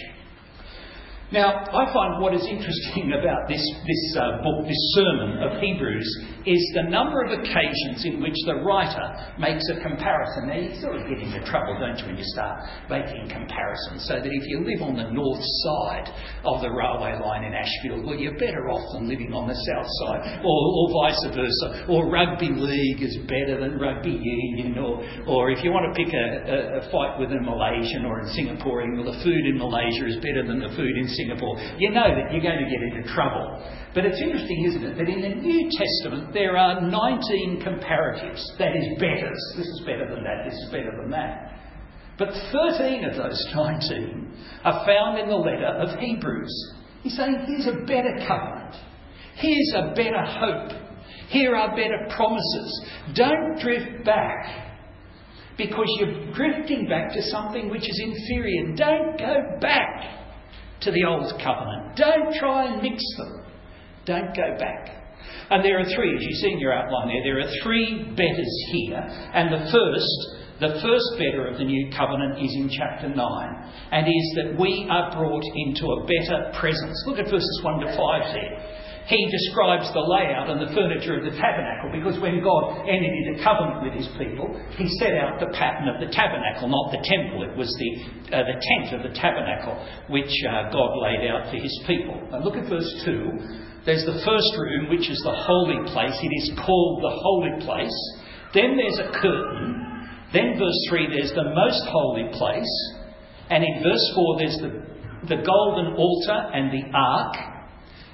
Now, 1.31 1.61
I 1.61 1.85
find 1.93 2.21
what 2.21 2.33
is 2.33 2.41
interesting 2.41 3.13
about 3.19 3.45
this, 3.47 3.61
this 3.61 4.17
uh, 4.17 4.41
book, 4.41 4.65
this 4.65 4.81
sermon 4.97 5.37
of 5.45 5.61
Hebrews, 5.61 6.09
is 6.49 6.63
the 6.73 6.89
number 6.89 7.21
of 7.21 7.37
occasions 7.37 8.01
in 8.01 8.17
which 8.17 8.33
the 8.49 8.65
writer 8.65 9.05
makes 9.37 9.61
a 9.69 9.77
comparison. 9.77 10.49
Now, 10.49 10.57
you 10.57 10.73
sort 10.81 10.97
of 10.97 11.05
get 11.05 11.21
into 11.21 11.37
trouble, 11.45 11.77
don't 11.77 12.01
you, 12.01 12.05
when 12.09 12.17
you 12.17 12.25
start 12.33 12.65
making 12.89 13.29
comparisons. 13.29 14.09
So 14.09 14.17
that 14.17 14.25
if 14.25 14.45
you 14.49 14.65
live 14.65 14.81
on 14.81 14.97
the 14.97 15.13
north 15.13 15.45
side 15.69 16.09
of 16.49 16.65
the 16.65 16.73
railway 16.73 17.13
line 17.21 17.45
in 17.45 17.53
Ashfield, 17.53 18.09
well, 18.09 18.17
you're 18.17 18.39
better 18.41 18.65
off 18.73 18.81
than 18.97 19.05
living 19.05 19.29
on 19.29 19.45
the 19.45 19.53
south 19.53 19.89
side, 20.01 20.41
or, 20.41 20.57
or 20.73 20.85
vice 21.05 21.21
versa. 21.29 21.85
Or 21.93 22.09
rugby 22.09 22.49
league 22.49 23.05
is 23.05 23.21
better 23.29 23.61
than 23.61 23.77
rugby 23.77 24.17
union, 24.17 24.81
or, 24.81 25.05
or 25.29 25.51
if 25.53 25.61
you 25.61 25.69
want 25.69 25.93
to 25.93 25.93
pick 25.93 26.09
a, 26.09 26.25
a, 26.49 26.57
a 26.81 26.83
fight 26.89 27.21
with 27.21 27.29
a 27.29 27.41
Malaysian 27.41 28.09
or 28.09 28.25
a 28.25 28.27
Singaporean, 28.33 28.97
well, 28.97 29.13
the 29.13 29.21
food 29.21 29.43
in 29.45 29.61
Malaysia 29.61 30.09
is 30.09 30.17
better 30.25 30.41
than 30.41 30.57
the 30.57 30.73
food 30.73 30.97
in 30.97 31.05
Singapore, 31.19 31.59
you 31.77 31.91
know 31.91 32.07
that 32.07 32.31
you're 32.31 32.41
going 32.41 32.63
to 32.63 32.71
get 32.71 32.81
into 32.81 33.03
trouble. 33.13 33.59
But 33.93 34.05
it's 34.05 34.21
interesting, 34.21 34.65
isn't 34.65 34.83
it, 34.83 34.97
that 34.97 35.09
in 35.09 35.21
the 35.21 35.35
New 35.35 35.69
Testament 35.75 36.33
there 36.33 36.55
are 36.55 36.81
19 36.81 37.61
comparatives. 37.61 38.41
That 38.57 38.75
is 38.75 38.97
betters. 38.99 39.41
This 39.57 39.67
is 39.67 39.83
better 39.85 40.07
than 40.07 40.23
that, 40.23 40.45
this 40.45 40.53
is 40.53 40.69
better 40.71 40.95
than 41.01 41.11
that. 41.11 41.59
But 42.17 42.29
13 42.51 43.05
of 43.05 43.15
those 43.15 43.39
19 43.55 44.33
are 44.65 44.85
found 44.85 45.19
in 45.19 45.29
the 45.29 45.35
letter 45.35 45.67
of 45.67 45.99
Hebrews. 45.99 46.73
He's 47.01 47.15
saying, 47.15 47.45
here's 47.47 47.67
a 47.67 47.85
better 47.85 48.13
covenant. 48.27 48.75
Here's 49.35 49.73
a 49.75 49.93
better 49.95 50.23
hope. 50.25 50.71
Here 51.29 51.55
are 51.55 51.69
better 51.75 52.07
promises. 52.15 52.85
Don't 53.15 53.59
drift 53.61 54.03
back 54.05 54.69
because 55.57 55.85
you're 55.97 56.33
drifting 56.33 56.87
back 56.89 57.13
to 57.13 57.21
something 57.23 57.69
which 57.69 57.87
is 57.87 58.01
inferior. 58.03 58.75
Don't 58.75 59.17
go 59.17 59.59
back 59.61 60.18
to 60.81 60.91
the 60.91 61.03
old 61.05 61.31
covenant. 61.43 61.95
Don't 61.95 62.33
try 62.35 62.71
and 62.71 62.81
mix 62.81 63.03
them. 63.17 63.43
Don't 64.05 64.35
go 64.35 64.57
back. 64.57 64.95
And 65.49 65.63
there 65.63 65.79
are 65.79 65.85
three, 65.95 66.15
as 66.15 66.23
you 66.23 66.33
see 66.33 66.51
in 66.53 66.59
your 66.59 66.73
outline 66.73 67.07
there, 67.07 67.23
there 67.23 67.39
are 67.39 67.51
three 67.63 68.03
betters 68.15 68.55
here. 68.71 69.01
And 69.33 69.51
the 69.51 69.71
first, 69.71 70.17
the 70.59 70.79
first 70.81 71.07
better 71.17 71.47
of 71.47 71.57
the 71.57 71.65
new 71.65 71.91
covenant 71.95 72.39
is 72.39 72.53
in 72.55 72.69
chapter 72.69 73.09
9, 73.09 73.71
and 73.91 74.07
is 74.07 74.37
that 74.37 74.59
we 74.59 74.87
are 74.89 75.11
brought 75.11 75.43
into 75.43 75.85
a 75.85 76.05
better 76.05 76.51
presence. 76.59 77.03
Look 77.05 77.19
at 77.19 77.25
verses 77.25 77.61
1 77.63 77.79
to 77.81 77.87
5 77.87 78.33
there 78.33 78.78
he 79.09 79.25
describes 79.25 79.89
the 79.89 80.05
layout 80.05 80.53
and 80.53 80.61
the 80.61 80.69
furniture 80.69 81.17
of 81.17 81.25
the 81.25 81.33
tabernacle 81.33 81.89
because 81.89 82.21
when 82.21 82.45
God 82.45 82.85
entered 82.85 83.09
into 83.09 83.41
covenant 83.41 83.81
with 83.81 83.97
his 83.97 84.05
people, 84.21 84.53
he 84.77 84.85
set 85.01 85.17
out 85.17 85.41
the 85.41 85.49
pattern 85.57 85.89
of 85.89 85.97
the 85.97 86.13
tabernacle, 86.13 86.69
not 86.69 86.93
the 86.93 87.01
temple. 87.01 87.41
It 87.41 87.57
was 87.57 87.73
the, 87.73 87.91
uh, 88.29 88.45
the 88.45 88.61
tent 88.61 88.93
of 88.93 89.01
the 89.01 89.17
tabernacle 89.17 89.73
which 90.13 90.29
uh, 90.45 90.69
God 90.69 90.93
laid 91.01 91.25
out 91.25 91.49
for 91.49 91.57
his 91.57 91.73
people. 91.89 92.21
And 92.21 92.45
look 92.45 92.53
at 92.53 92.69
verse 92.69 92.85
2. 93.01 93.81
There's 93.81 94.05
the 94.05 94.21
first 94.21 94.53
room, 94.61 94.93
which 94.93 95.09
is 95.09 95.17
the 95.25 95.33
holy 95.33 95.81
place. 95.89 96.13
It 96.13 96.33
is 96.45 96.53
called 96.61 97.01
the 97.01 97.15
holy 97.17 97.65
place. 97.65 97.97
Then 98.53 98.77
there's 98.77 99.01
a 99.01 99.09
curtain. 99.17 99.89
Then, 100.37 100.53
verse 100.61 100.81
3, 100.93 101.09
there's 101.09 101.33
the 101.33 101.49
most 101.49 101.81
holy 101.89 102.29
place. 102.37 102.73
And 103.49 103.65
in 103.65 103.81
verse 103.81 104.05
4, 104.13 104.37
there's 104.37 104.59
the, 104.61 104.71
the 105.33 105.41
golden 105.41 105.97
altar 105.97 106.39
and 106.53 106.69
the 106.69 106.85
ark. 106.93 107.58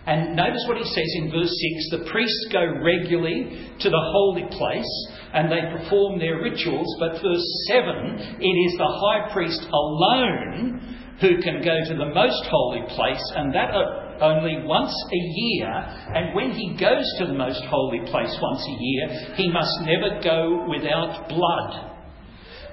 And 0.06 0.36
notice 0.36 0.64
what 0.68 0.78
he 0.78 0.84
says 0.84 1.12
in 1.16 1.32
verse 1.32 1.50
6 1.50 1.90
the 1.92 2.10
priests 2.12 2.48
go 2.52 2.62
regularly 2.62 3.70
to 3.80 3.90
the 3.90 4.06
holy 4.14 4.46
place 4.52 5.08
and 5.34 5.52
they 5.52 5.62
perform 5.76 6.20
their 6.20 6.42
rituals, 6.42 6.88
but 7.00 7.22
verse 7.22 7.46
7 7.68 8.38
it 8.40 8.46
is 8.46 8.78
the 8.78 8.94
high 9.02 9.34
priest 9.34 9.66
alone 9.72 10.96
who 11.22 11.42
can 11.42 11.64
go 11.64 11.76
to 11.88 11.96
the 11.96 12.14
most 12.14 12.44
holy 12.52 12.84
place, 12.90 13.24
and 13.36 13.54
that 13.56 13.74
only 14.22 14.58
once 14.66 14.94
a 15.12 15.16
year, 15.16 15.72
and 16.14 16.36
when 16.36 16.52
he 16.52 16.76
goes 16.78 17.06
to 17.20 17.26
the 17.26 17.34
most 17.34 17.64
holy 17.66 18.00
place 18.12 18.36
once 18.42 18.62
a 18.68 18.78
year, 18.80 19.36
he 19.36 19.50
must 19.50 19.72
never 19.82 20.20
go 20.22 20.68
without 20.70 21.30
blood. 21.30 21.92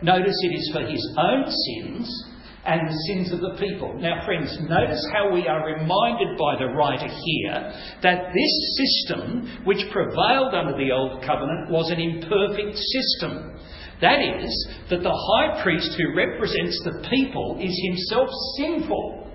Notice 0.02 0.34
it 0.42 0.54
is 0.54 0.70
for 0.72 0.82
his 0.82 1.16
own 1.16 1.44
sins 1.46 2.31
and 2.64 2.86
the 2.86 2.98
sins 3.08 3.32
of 3.32 3.40
the 3.40 3.56
people. 3.58 3.98
Now, 3.98 4.24
friends, 4.24 4.56
notice 4.68 5.04
how 5.12 5.32
we 5.32 5.48
are 5.48 5.66
reminded 5.66 6.38
by 6.38 6.56
the 6.58 6.70
writer 6.70 7.08
here 7.08 7.72
that 8.02 8.30
this 8.30 8.54
system, 8.78 9.64
which 9.64 9.90
prevailed 9.90 10.54
under 10.54 10.76
the 10.78 10.92
Old 10.92 11.24
Covenant, 11.26 11.70
was 11.70 11.90
an 11.90 11.98
imperfect 11.98 12.78
system. 12.78 13.58
That 14.00 14.22
is, 14.22 14.68
that 14.90 15.02
the 15.02 15.10
high 15.10 15.62
priest 15.62 15.90
who 15.98 16.14
represents 16.14 16.80
the 16.84 17.02
people 17.10 17.58
is 17.60 17.74
himself 17.90 18.28
sinful. 18.58 19.30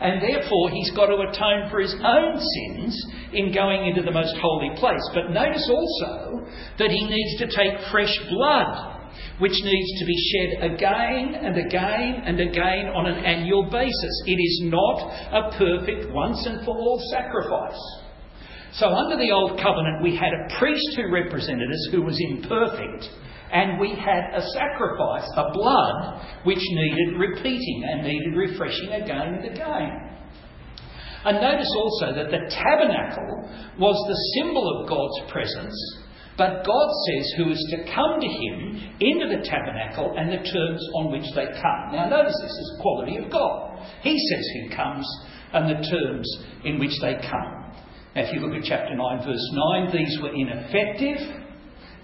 And 0.00 0.22
therefore, 0.22 0.70
he's 0.70 0.90
got 0.92 1.06
to 1.06 1.16
atone 1.16 1.70
for 1.70 1.80
his 1.80 1.94
own 2.02 2.36
sins 2.36 3.06
in 3.32 3.54
going 3.54 3.86
into 3.86 4.02
the 4.02 4.12
most 4.12 4.34
holy 4.40 4.70
place. 4.76 5.04
But 5.14 5.32
notice 5.32 5.68
also 5.70 6.46
that 6.78 6.90
he 6.90 7.04
needs 7.04 7.38
to 7.40 7.56
take 7.56 7.90
fresh 7.90 8.18
blood 8.28 8.99
which 9.38 9.52
needs 9.52 10.00
to 10.00 10.04
be 10.06 10.18
shed 10.30 10.72
again 10.72 11.34
and 11.34 11.56
again 11.56 12.22
and 12.26 12.40
again 12.40 12.86
on 12.94 13.06
an 13.06 13.24
annual 13.24 13.64
basis. 13.70 14.22
It 14.26 14.38
is 14.40 14.60
not 14.64 14.98
a 15.32 15.50
perfect 15.56 16.12
once 16.12 16.44
and 16.46 16.64
for 16.64 16.76
all 16.76 17.00
sacrifice. 17.10 17.80
So, 18.72 18.86
under 18.86 19.16
the 19.16 19.32
Old 19.32 19.58
Covenant, 19.60 20.02
we 20.02 20.16
had 20.16 20.30
a 20.32 20.58
priest 20.58 20.94
who 20.94 21.10
represented 21.10 21.68
us 21.70 21.88
who 21.90 22.02
was 22.02 22.16
imperfect, 22.20 23.10
and 23.52 23.80
we 23.80 23.90
had 23.90 24.30
a 24.32 24.46
sacrifice, 24.54 25.28
a 25.36 25.50
blood, 25.52 26.22
which 26.44 26.60
needed 26.60 27.18
repeating 27.18 27.82
and 27.90 28.04
needed 28.04 28.36
refreshing 28.36 28.92
again 28.92 29.34
and 29.34 29.44
again. 29.44 30.10
And 31.24 31.40
notice 31.40 31.70
also 31.76 32.14
that 32.14 32.30
the 32.30 32.48
tabernacle 32.48 33.50
was 33.78 33.96
the 34.08 34.40
symbol 34.40 34.80
of 34.80 34.88
God's 34.88 35.32
presence 35.32 35.74
but 36.40 36.64
God 36.64 36.88
says 37.04 37.34
who 37.36 37.50
is 37.52 37.68
to 37.68 37.84
come 37.92 38.18
to 38.18 38.26
him 38.26 38.96
into 38.98 39.28
the 39.28 39.44
tabernacle 39.44 40.14
and 40.16 40.32
the 40.32 40.38
terms 40.38 40.80
on 40.96 41.12
which 41.12 41.28
they 41.34 41.44
come. 41.44 41.92
Now, 41.92 42.08
notice 42.08 42.32
this 42.40 42.50
is 42.50 42.78
quality 42.80 43.18
of 43.18 43.30
God. 43.30 43.86
He 44.00 44.16
says 44.16 44.48
who 44.54 44.74
comes 44.74 45.06
and 45.52 45.68
the 45.68 45.86
terms 45.86 46.26
in 46.64 46.78
which 46.78 46.96
they 47.02 47.12
come. 47.28 47.76
Now, 48.16 48.24
if 48.24 48.32
you 48.32 48.40
look 48.40 48.56
at 48.56 48.64
chapter 48.64 48.96
9, 48.96 49.18
verse 49.18 49.50
9, 49.52 49.92
these 49.92 50.18
were 50.22 50.32
ineffective 50.34 51.44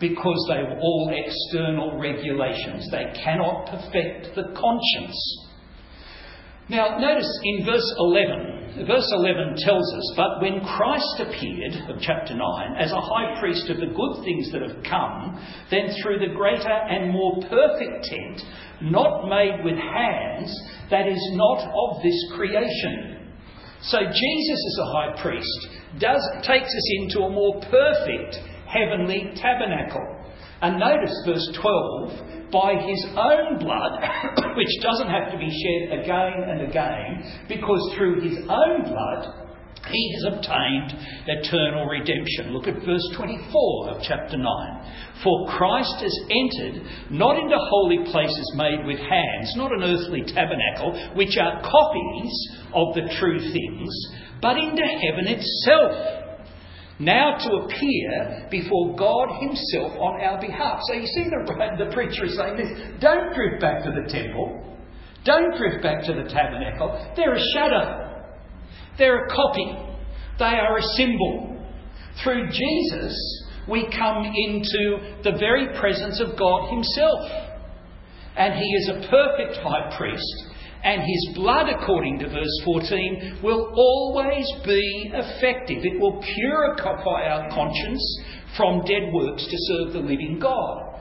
because 0.00 0.46
they 0.50 0.62
were 0.68 0.80
all 0.82 1.10
external 1.16 1.98
regulations. 1.98 2.86
They 2.90 3.18
cannot 3.24 3.70
perfect 3.70 4.36
the 4.36 4.52
conscience. 4.52 5.46
Now, 6.68 6.98
notice 6.98 7.40
in 7.42 7.64
verse 7.64 7.94
11, 7.96 8.55
verse 8.84 9.08
11 9.12 9.56
tells 9.58 9.94
us, 9.94 10.12
But 10.16 10.42
when 10.42 10.60
Christ 10.60 11.20
appeared, 11.20 11.88
of 11.88 12.00
chapter 12.00 12.34
9, 12.34 12.76
as 12.78 12.92
a 12.92 13.00
high 13.00 13.40
priest 13.40 13.70
of 13.70 13.78
the 13.78 13.94
good 13.94 14.24
things 14.24 14.52
that 14.52 14.62
have 14.62 14.82
come, 14.84 15.40
then 15.70 15.94
through 16.02 16.18
the 16.18 16.34
greater 16.34 16.68
and 16.68 17.10
more 17.10 17.40
perfect 17.48 18.04
tent, 18.04 18.42
not 18.82 19.28
made 19.28 19.64
with 19.64 19.76
hands, 19.76 20.52
that 20.90 21.08
is 21.08 21.30
not 21.32 21.64
of 21.64 22.02
this 22.02 22.32
creation. 22.34 23.32
So 23.82 23.98
Jesus 23.98 24.60
as 24.66 24.78
a 24.80 24.92
high 24.92 25.22
priest 25.22 25.68
does, 25.98 26.22
takes 26.42 26.68
us 26.68 26.88
into 27.00 27.20
a 27.20 27.30
more 27.30 27.60
perfect 27.70 28.36
heavenly 28.66 29.32
tabernacle. 29.36 30.15
And 30.62 30.80
notice 30.80 31.12
verse 31.26 31.48
12 31.60 32.50
by 32.50 32.74
his 32.80 33.06
own 33.16 33.58
blood, 33.58 34.00
which 34.56 34.82
doesn't 34.82 35.10
have 35.10 35.32
to 35.32 35.38
be 35.38 35.50
shed 35.50 36.00
again 36.00 36.48
and 36.48 36.60
again, 36.62 37.44
because 37.48 37.94
through 37.96 38.20
his 38.20 38.38
own 38.48 38.84
blood 38.84 39.46
he 39.90 40.14
has 40.14 40.34
obtained 40.34 40.98
eternal 41.26 41.86
redemption. 41.86 42.52
Look 42.52 42.66
at 42.66 42.84
verse 42.84 43.06
24 43.16 43.90
of 43.90 44.02
chapter 44.02 44.36
9. 44.36 44.42
For 45.22 45.48
Christ 45.56 45.94
has 46.00 46.18
entered 46.30 46.82
not 47.10 47.38
into 47.38 47.56
holy 47.56 48.10
places 48.10 48.52
made 48.56 48.84
with 48.84 48.98
hands, 48.98 49.54
not 49.56 49.72
an 49.72 49.84
earthly 49.84 50.22
tabernacle, 50.22 51.14
which 51.14 51.36
are 51.38 51.62
copies 51.62 52.34
of 52.74 52.94
the 52.94 53.14
true 53.18 53.38
things, 53.38 53.92
but 54.42 54.58
into 54.58 54.82
heaven 54.82 55.26
itself 55.28 56.25
now 56.98 57.36
to 57.36 57.50
appear 57.64 58.48
before 58.50 58.96
God 58.96 59.28
Himself 59.40 59.92
on 59.98 60.20
our 60.20 60.40
behalf. 60.40 60.80
So 60.88 60.94
you 60.94 61.06
see, 61.06 61.24
the, 61.24 61.44
the 61.84 61.92
preacher 61.92 62.24
is 62.24 62.36
saying 62.36 62.56
this 62.56 63.00
don't 63.00 63.34
drift 63.34 63.60
back 63.60 63.84
to 63.84 63.90
the 63.90 64.10
temple, 64.10 64.78
don't 65.24 65.56
drift 65.56 65.82
back 65.82 66.04
to 66.06 66.12
the 66.14 66.28
tabernacle. 66.28 67.12
They're 67.16 67.34
a 67.34 67.44
shadow, 67.54 68.24
they're 68.98 69.26
a 69.26 69.28
copy, 69.28 69.76
they 70.38 70.44
are 70.44 70.78
a 70.78 70.82
symbol. 70.96 71.52
Through 72.24 72.48
Jesus, 72.48 73.44
we 73.68 73.90
come 73.98 74.24
into 74.24 75.20
the 75.22 75.36
very 75.38 75.78
presence 75.78 76.18
of 76.20 76.38
God 76.38 76.70
Himself. 76.70 77.30
And 78.36 78.54
He 78.54 78.64
is 78.64 78.88
a 78.88 79.08
perfect 79.10 79.58
high 79.62 79.94
priest 79.96 80.55
and 80.86 81.02
his 81.02 81.34
blood, 81.34 81.66
according 81.68 82.20
to 82.20 82.28
verse 82.28 82.60
14, 82.64 83.40
will 83.42 83.72
always 83.74 84.46
be 84.64 85.10
effective. 85.12 85.78
It 85.82 86.00
will 86.00 86.22
purify 86.22 87.26
our 87.26 87.50
conscience 87.50 88.00
from 88.56 88.84
dead 88.84 89.12
works 89.12 89.44
to 89.44 89.56
serve 89.58 89.94
the 89.94 89.98
living 89.98 90.38
God. 90.40 91.00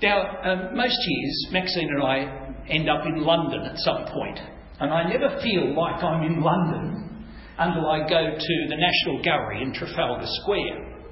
Now, 0.00 0.22
um, 0.44 0.76
most 0.76 0.96
years, 1.04 1.48
Maxine 1.50 1.88
and 1.90 2.02
I 2.04 2.54
end 2.68 2.88
up 2.88 3.04
in 3.04 3.20
London 3.20 3.62
at 3.62 3.76
some 3.78 4.04
point, 4.06 4.38
and 4.78 4.92
I 4.94 5.10
never 5.10 5.40
feel 5.42 5.74
like 5.74 6.00
I'm 6.00 6.22
in 6.22 6.40
London 6.40 7.26
until 7.58 7.90
I 7.90 8.08
go 8.08 8.30
to 8.38 8.68
the 8.68 8.76
National 8.76 9.24
Gallery 9.24 9.60
in 9.60 9.74
Trafalgar 9.74 10.26
Square. 10.42 11.02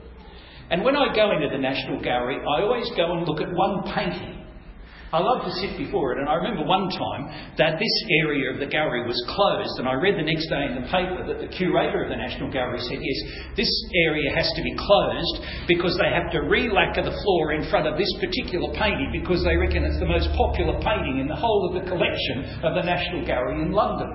And 0.70 0.84
when 0.84 0.94
I 0.94 1.12
go 1.12 1.32
into 1.32 1.48
the 1.50 1.58
National 1.58 2.00
Gallery, 2.00 2.36
I 2.36 2.62
always 2.62 2.88
go 2.96 3.16
and 3.16 3.26
look 3.26 3.40
at 3.40 3.52
one 3.52 3.92
painting 3.92 4.37
I 5.08 5.24
love 5.24 5.40
to 5.48 5.52
sit 5.64 5.80
before 5.80 6.12
it, 6.12 6.20
and 6.20 6.28
I 6.28 6.36
remember 6.36 6.68
one 6.68 6.92
time 6.92 7.32
that 7.56 7.80
this 7.80 7.96
area 8.20 8.52
of 8.52 8.60
the 8.60 8.68
gallery 8.68 9.08
was 9.08 9.16
closed, 9.24 9.80
and 9.80 9.88
I 9.88 9.96
read 9.96 10.20
the 10.20 10.28
next 10.28 10.52
day 10.52 10.68
in 10.68 10.76
the 10.76 10.84
paper 10.92 11.24
that 11.24 11.40
the 11.40 11.48
curator 11.48 12.04
of 12.04 12.12
the 12.12 12.20
National 12.20 12.52
Gallery 12.52 12.76
said, 12.84 13.00
yes, 13.00 13.18
this 13.56 13.72
area 14.04 14.28
has 14.36 14.52
to 14.52 14.60
be 14.60 14.76
closed 14.76 15.64
because 15.64 15.96
they 15.96 16.12
have 16.12 16.28
to 16.36 16.44
re-lacquer 16.44 17.08
the 17.08 17.16
floor 17.24 17.56
in 17.56 17.64
front 17.72 17.88
of 17.88 17.96
this 17.96 18.12
particular 18.20 18.68
painting 18.76 19.08
because 19.16 19.40
they 19.48 19.56
reckon 19.56 19.80
it's 19.88 19.96
the 19.96 20.04
most 20.04 20.28
popular 20.36 20.76
painting 20.84 21.24
in 21.24 21.26
the 21.26 21.40
whole 21.40 21.72
of 21.72 21.80
the 21.80 21.88
collection 21.88 22.60
of 22.60 22.76
the 22.76 22.84
National 22.84 23.24
Gallery 23.24 23.64
in 23.64 23.72
London. 23.72 24.12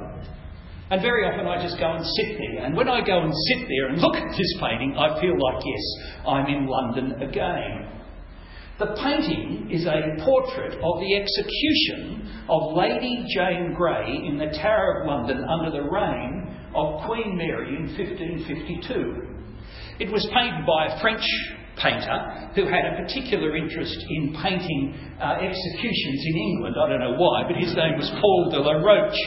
And 0.94 1.02
very 1.02 1.26
often 1.26 1.50
I 1.50 1.58
just 1.58 1.82
go 1.82 1.90
and 1.90 2.06
sit 2.22 2.38
there. 2.38 2.70
And 2.70 2.78
when 2.78 2.86
I 2.86 3.02
go 3.02 3.18
and 3.18 3.34
sit 3.50 3.66
there 3.66 3.90
and 3.90 3.98
look 3.98 4.14
at 4.14 4.30
this 4.30 4.54
painting, 4.62 4.94
I 4.94 5.18
feel 5.18 5.34
like, 5.34 5.58
yes, 5.66 5.86
I'm 6.22 6.46
in 6.46 6.70
London 6.70 7.18
again. 7.18 8.03
The 8.80 8.98
painting 9.04 9.70
is 9.70 9.86
a 9.86 10.18
portrait 10.26 10.74
of 10.74 11.00
the 11.00 11.14
execution 11.14 12.46
of 12.50 12.74
Lady 12.74 13.24
Jane 13.36 13.76
Grey 13.78 14.26
in 14.26 14.38
the 14.40 14.50
Tower 14.58 15.02
of 15.02 15.08
London 15.08 15.46
under 15.46 15.70
the 15.70 15.84
reign 15.84 16.58
of 16.74 17.06
Queen 17.06 17.38
Mary 17.38 17.78
in 17.78 17.94
1552. 17.94 19.30
It 20.00 20.12
was 20.12 20.28
painted 20.34 20.66
by 20.66 20.88
a 20.90 21.00
French 21.02 21.22
painter 21.78 22.50
who 22.56 22.66
had 22.66 22.82
a 22.90 23.06
particular 23.06 23.56
interest 23.56 23.98
in 24.10 24.34
painting 24.42 24.98
uh, 25.22 25.38
executions 25.38 26.22
in 26.26 26.36
England. 26.36 26.76
I 26.76 26.90
don't 26.90 27.00
know 27.00 27.18
why, 27.18 27.44
but 27.46 27.56
his 27.62 27.76
name 27.76 27.98
was 27.98 28.10
Paul 28.20 28.50
Delaroche. 28.50 29.22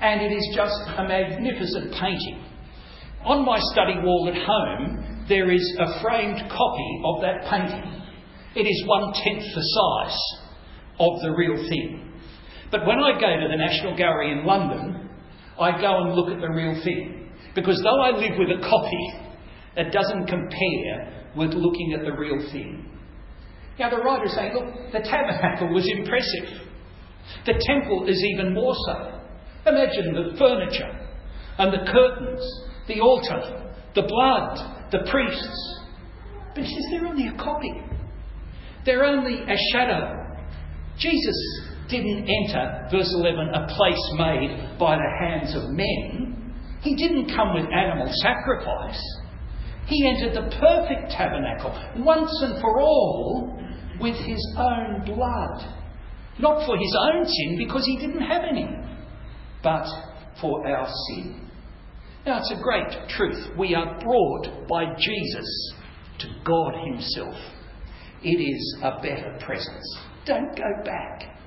And 0.00 0.20
it 0.20 0.34
is 0.34 0.52
just 0.54 0.76
a 0.98 1.08
magnificent 1.08 1.94
painting. 1.94 2.44
On 3.24 3.46
my 3.46 3.58
study 3.72 3.96
wall 4.02 4.28
at 4.28 4.36
home, 4.44 5.24
there 5.26 5.50
is 5.50 5.64
a 5.80 6.02
framed 6.02 6.42
copy 6.50 6.90
of 7.06 7.22
that 7.22 7.48
painting. 7.48 8.01
It 8.54 8.66
is 8.66 8.84
one 8.86 9.12
tenth 9.14 9.44
the 9.54 9.62
size 9.62 10.18
of 10.98 11.20
the 11.22 11.34
real 11.36 11.56
thing. 11.68 12.12
But 12.70 12.86
when 12.86 12.98
I 12.98 13.12
go 13.20 13.28
to 13.28 13.48
the 13.48 13.56
National 13.56 13.96
Gallery 13.96 14.32
in 14.32 14.44
London, 14.44 15.08
I 15.60 15.80
go 15.80 16.04
and 16.04 16.14
look 16.14 16.30
at 16.34 16.40
the 16.40 16.48
real 16.48 16.80
thing. 16.82 17.30
Because 17.54 17.80
though 17.82 18.00
I 18.00 18.10
live 18.10 18.38
with 18.38 18.48
a 18.48 18.60
copy, 18.68 19.14
it 19.76 19.92
doesn't 19.92 20.26
compare 20.26 21.30
with 21.36 21.52
looking 21.54 21.94
at 21.98 22.04
the 22.04 22.12
real 22.12 22.38
thing. 22.50 22.88
Now, 23.78 23.90
the 23.90 23.98
writer's 23.98 24.34
saying, 24.34 24.54
look, 24.54 24.92
the 24.92 25.00
tabernacle 25.00 25.72
was 25.72 25.88
impressive. 25.96 26.68
The 27.46 27.54
temple 27.66 28.06
is 28.08 28.22
even 28.22 28.54
more 28.54 28.74
so. 28.86 29.20
Imagine 29.66 30.12
the 30.12 30.36
furniture 30.38 31.08
and 31.58 31.72
the 31.72 31.90
curtains, 31.90 32.64
the 32.88 33.00
altar, 33.00 33.72
the 33.94 34.02
blood, 34.02 34.90
the 34.90 35.10
priests. 35.10 35.80
But 36.54 36.64
he 36.64 36.70
says 36.70 36.84
they're 36.90 37.06
only 37.06 37.28
a 37.28 37.36
copy. 37.36 37.72
They're 38.84 39.04
only 39.04 39.42
a 39.42 39.56
shadow. 39.72 40.18
Jesus 40.98 41.36
didn't 41.88 42.28
enter, 42.28 42.88
verse 42.90 43.12
11, 43.14 43.48
a 43.54 43.66
place 43.68 44.12
made 44.16 44.78
by 44.78 44.96
the 44.96 45.26
hands 45.26 45.54
of 45.54 45.70
men. 45.70 46.54
He 46.80 46.96
didn't 46.96 47.34
come 47.34 47.54
with 47.54 47.66
animal 47.72 48.12
sacrifice. 48.22 49.00
He 49.86 50.06
entered 50.08 50.34
the 50.34 50.56
perfect 50.58 51.12
tabernacle 51.12 51.70
once 52.04 52.30
and 52.42 52.60
for 52.60 52.80
all 52.80 53.58
with 54.00 54.16
his 54.16 54.56
own 54.58 55.04
blood. 55.04 55.78
Not 56.38 56.66
for 56.66 56.76
his 56.76 56.96
own 57.12 57.26
sin, 57.26 57.56
because 57.58 57.84
he 57.84 57.98
didn't 57.98 58.22
have 58.22 58.42
any, 58.50 58.68
but 59.62 59.86
for 60.40 60.66
our 60.66 60.88
sin. 61.08 61.50
Now, 62.24 62.38
it's 62.38 62.52
a 62.52 62.62
great 62.62 63.08
truth. 63.08 63.58
We 63.58 63.74
are 63.74 64.00
brought 64.00 64.68
by 64.68 64.94
Jesus 64.98 65.74
to 66.20 66.28
God 66.44 66.72
Himself. 66.86 67.34
It 68.24 68.38
is 68.40 68.76
a 68.82 69.00
better 69.02 69.38
presence. 69.44 69.98
Don't 70.26 70.56
go 70.56 70.84
back 70.84 71.38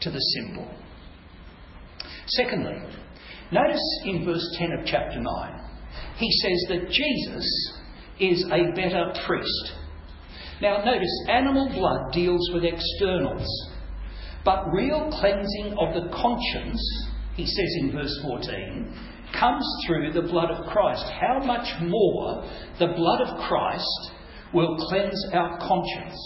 to 0.00 0.10
the 0.10 0.20
symbol. 0.36 0.70
Secondly, 2.26 2.76
notice 3.50 4.00
in 4.04 4.24
verse 4.24 4.56
10 4.58 4.72
of 4.72 4.86
chapter 4.86 5.20
9, 5.20 5.60
he 6.16 6.30
says 6.42 6.66
that 6.68 6.90
Jesus 6.90 7.72
is 8.20 8.44
a 8.52 8.72
better 8.74 9.12
priest. 9.26 9.72
Now, 10.60 10.84
notice 10.84 11.24
animal 11.28 11.70
blood 11.70 12.12
deals 12.12 12.50
with 12.52 12.64
externals, 12.64 13.46
but 14.44 14.70
real 14.72 15.10
cleansing 15.10 15.76
of 15.78 15.94
the 15.94 16.10
conscience, 16.14 17.08
he 17.36 17.46
says 17.46 17.76
in 17.80 17.92
verse 17.92 18.18
14, 18.22 18.94
comes 19.38 19.64
through 19.86 20.12
the 20.12 20.22
blood 20.22 20.50
of 20.50 20.66
Christ. 20.66 21.04
How 21.20 21.38
much 21.44 21.68
more 21.82 22.44
the 22.78 22.88
blood 22.88 23.20
of 23.22 23.48
Christ 23.48 24.10
will 24.52 24.76
cleanse 24.88 25.26
our 25.32 25.58
conscience? 25.58 26.16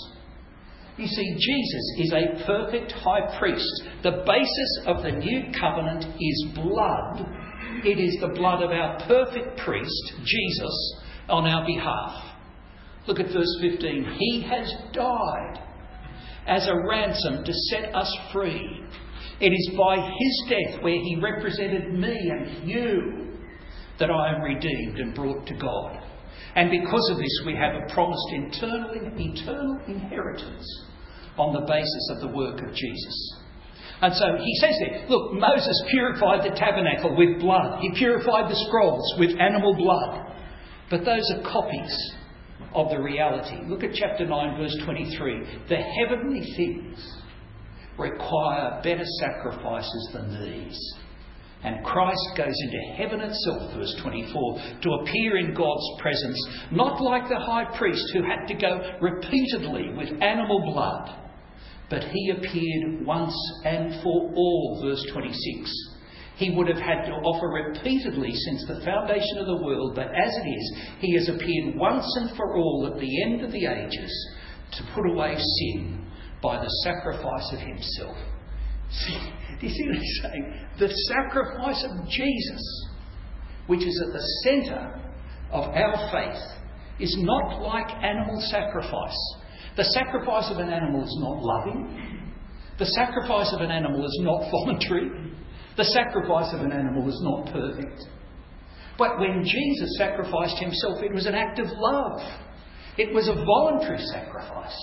You 0.96 1.06
see, 1.06 1.34
Jesus 1.38 1.94
is 1.98 2.12
a 2.12 2.44
perfect 2.46 2.92
high 2.92 3.38
priest. 3.38 3.82
The 4.02 4.22
basis 4.26 4.80
of 4.86 5.02
the 5.02 5.12
new 5.12 5.52
covenant 5.58 6.04
is 6.20 6.46
blood. 6.54 7.26
It 7.84 7.98
is 7.98 8.20
the 8.20 8.28
blood 8.28 8.62
of 8.62 8.70
our 8.70 9.00
perfect 9.06 9.58
priest, 9.58 10.12
Jesus, 10.24 11.02
on 11.28 11.46
our 11.46 11.66
behalf. 11.66 12.36
Look 13.06 13.18
at 13.18 13.32
verse 13.32 13.58
15. 13.60 14.16
He 14.18 14.46
has 14.48 14.72
died 14.92 15.58
as 16.46 16.68
a 16.68 16.88
ransom 16.88 17.44
to 17.44 17.52
set 17.70 17.94
us 17.94 18.14
free. 18.32 18.84
It 19.40 19.50
is 19.50 19.76
by 19.76 19.96
his 19.96 20.44
death, 20.48 20.82
where 20.82 20.94
he 20.94 21.18
represented 21.20 21.94
me 21.94 22.16
and 22.30 22.68
you, 22.68 23.38
that 23.98 24.10
I 24.10 24.34
am 24.34 24.42
redeemed 24.42 24.98
and 24.98 25.14
brought 25.14 25.46
to 25.46 25.54
God. 25.54 26.00
And 26.54 26.70
because 26.70 27.10
of 27.10 27.18
this, 27.18 27.42
we 27.46 27.54
have 27.54 27.74
a 27.74 27.92
promised 27.92 28.26
eternal, 28.30 28.90
eternal 28.94 29.80
inheritance 29.86 30.86
on 31.38 31.54
the 31.54 31.66
basis 31.66 32.10
of 32.12 32.20
the 32.20 32.36
work 32.36 32.60
of 32.60 32.74
Jesus. 32.74 33.36
And 34.02 34.12
so 34.14 34.36
he 34.36 34.54
says 34.56 34.74
there, 34.80 35.06
look, 35.08 35.32
Moses 35.32 35.82
purified 35.90 36.42
the 36.42 36.54
tabernacle 36.56 37.16
with 37.16 37.40
blood. 37.40 37.80
He 37.80 37.92
purified 37.96 38.50
the 38.50 38.64
scrolls 38.66 39.14
with 39.18 39.30
animal 39.40 39.74
blood. 39.76 40.34
But 40.90 41.04
those 41.04 41.22
are 41.30 41.42
copies 41.42 42.14
of 42.74 42.90
the 42.90 43.00
reality. 43.00 43.56
Look 43.66 43.84
at 43.84 43.94
chapter 43.94 44.26
9, 44.26 44.58
verse 44.58 44.76
23. 44.84 45.66
The 45.68 45.76
heavenly 45.76 46.42
things 46.56 47.22
require 47.98 48.80
better 48.82 49.04
sacrifices 49.20 50.10
than 50.12 50.42
these. 50.42 50.94
And 51.64 51.84
Christ 51.84 52.28
goes 52.36 52.54
into 52.64 52.78
heaven 52.96 53.20
itself, 53.20 53.72
verse 53.74 53.94
24, 54.02 54.80
to 54.82 54.90
appear 55.00 55.36
in 55.36 55.54
God's 55.54 56.00
presence, 56.00 56.38
not 56.72 57.00
like 57.00 57.28
the 57.28 57.38
high 57.38 57.76
priest 57.78 58.04
who 58.12 58.22
had 58.22 58.46
to 58.48 58.54
go 58.54 58.98
repeatedly 59.00 59.90
with 59.96 60.20
animal 60.20 60.72
blood, 60.72 61.18
but 61.88 62.02
he 62.02 62.30
appeared 62.30 63.06
once 63.06 63.34
and 63.64 64.02
for 64.02 64.32
all, 64.34 64.80
verse 64.82 65.04
26. 65.12 65.70
He 66.36 66.50
would 66.50 66.66
have 66.66 66.78
had 66.78 67.04
to 67.04 67.12
offer 67.12 67.46
repeatedly 67.46 68.32
since 68.32 68.66
the 68.66 68.84
foundation 68.84 69.38
of 69.38 69.46
the 69.46 69.62
world, 69.62 69.94
but 69.94 70.08
as 70.08 70.34
it 70.34 70.48
is, 70.48 70.76
he 70.98 71.14
has 71.14 71.28
appeared 71.28 71.76
once 71.76 72.04
and 72.16 72.36
for 72.36 72.56
all 72.56 72.90
at 72.92 72.98
the 72.98 73.22
end 73.22 73.42
of 73.42 73.52
the 73.52 73.66
ages 73.66 74.30
to 74.72 74.84
put 74.94 75.08
away 75.08 75.36
sin 75.36 76.10
by 76.42 76.56
the 76.56 76.70
sacrifice 76.82 77.52
of 77.52 77.60
himself. 77.60 78.16
See, 78.92 79.18
do 79.60 79.66
you 79.66 79.72
see 79.72 79.86
what 79.88 79.96
he's 79.96 80.20
saying? 80.22 80.54
The 80.78 80.88
sacrifice 80.88 81.84
of 81.88 82.08
Jesus, 82.08 82.88
which 83.66 83.80
is 83.80 84.04
at 84.06 84.12
the 84.12 84.24
centre 84.44 85.00
of 85.50 85.64
our 85.64 86.10
faith, 86.12 86.42
is 87.00 87.16
not 87.20 87.62
like 87.62 87.88
animal 88.02 88.40
sacrifice. 88.50 89.16
The 89.76 89.84
sacrifice 89.84 90.50
of 90.50 90.58
an 90.58 90.68
animal 90.68 91.02
is 91.02 91.16
not 91.20 91.42
loving. 91.42 92.28
The 92.78 92.86
sacrifice 92.86 93.52
of 93.54 93.60
an 93.60 93.70
animal 93.70 94.04
is 94.04 94.20
not 94.22 94.50
voluntary. 94.50 95.10
The 95.76 95.84
sacrifice 95.84 96.52
of 96.52 96.60
an 96.60 96.72
animal 96.72 97.08
is 97.08 97.18
not 97.22 97.52
perfect. 97.52 98.02
But 98.98 99.18
when 99.18 99.42
Jesus 99.42 99.96
sacrificed 99.96 100.58
himself, 100.58 101.02
it 101.02 101.14
was 101.14 101.24
an 101.26 101.34
act 101.34 101.58
of 101.58 101.66
love. 101.70 102.20
It 102.98 103.14
was 103.14 103.28
a 103.28 103.34
voluntary 103.34 104.04
sacrifice. 104.12 104.76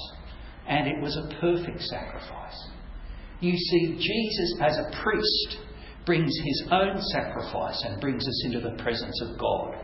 And 0.68 0.88
it 0.88 1.00
was 1.02 1.16
a 1.16 1.40
perfect 1.40 1.82
sacrifice. 1.82 2.70
You 3.42 3.56
see, 3.56 3.96
Jesus 3.96 4.56
as 4.62 4.78
a 4.78 5.02
priest 5.02 5.58
brings 6.06 6.32
his 6.44 6.64
own 6.72 7.02
sacrifice 7.14 7.82
and 7.86 8.02
brings 8.02 8.28
us 8.28 8.46
into 8.46 8.60
the 8.60 8.82
presence 8.82 9.22
of 9.22 9.38
God. 9.40 9.76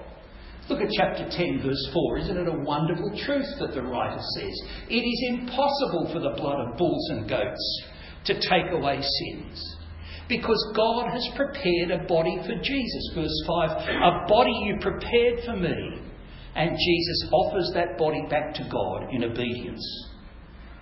Look 0.70 0.82
at 0.82 0.90
chapter 0.98 1.30
10, 1.30 1.62
verse 1.64 1.90
4. 1.94 2.18
Isn't 2.18 2.38
it 2.38 2.48
a 2.48 2.64
wonderful 2.64 3.12
truth 3.26 3.46
that 3.60 3.74
the 3.76 3.84
writer 3.84 4.20
says? 4.40 4.62
It 4.90 5.06
is 5.06 5.40
impossible 5.40 6.10
for 6.12 6.20
the 6.20 6.36
blood 6.36 6.60
of 6.60 6.78
bulls 6.78 7.10
and 7.12 7.30
goats 7.30 7.84
to 8.26 8.34
take 8.34 8.72
away 8.72 9.00
sins. 9.02 9.78
Because 10.28 10.74
God 10.76 11.12
has 11.12 11.30
prepared 11.36 11.92
a 11.92 12.08
body 12.08 12.38
for 12.42 12.56
Jesus. 12.64 13.12
Verse 13.14 13.44
5 13.46 13.70
A 13.70 14.28
body 14.28 14.52
you 14.66 14.78
prepared 14.82 15.46
for 15.46 15.56
me. 15.56 16.02
And 16.56 16.72
Jesus 16.72 17.30
offers 17.32 17.72
that 17.76 17.98
body 17.98 18.24
back 18.30 18.56
to 18.56 18.68
God 18.72 19.14
in 19.14 19.24
obedience. 19.24 19.86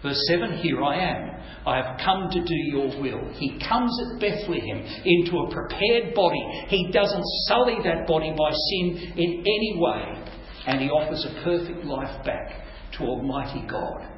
Verse 0.04 0.22
7 0.28 0.58
Here 0.58 0.84
I 0.84 1.00
am. 1.00 1.30
I 1.66 1.78
have 1.78 1.98
come 2.04 2.30
to 2.30 2.44
do 2.44 2.56
your 2.56 2.88
will. 3.02 3.34
He 3.36 3.58
comes 3.68 3.98
at 4.06 4.20
Bethlehem 4.20 4.86
into 5.06 5.38
a 5.38 5.52
prepared 5.52 6.13
body. 6.13 6.44
He 6.68 6.92
doesn't 6.92 7.24
sully 7.48 7.78
that 7.86 8.06
body 8.06 8.34
by 8.38 8.52
sin 8.52 9.13
in 9.16 9.39
any 9.39 9.76
way. 9.78 10.24
And 10.68 10.82
he 10.82 10.89
offers 10.89 11.26
a 11.26 11.44
perfect 11.44 11.86
life 11.86 12.26
back 12.26 12.52
to 12.98 13.04
Almighty 13.04 13.66
God. 13.68 14.10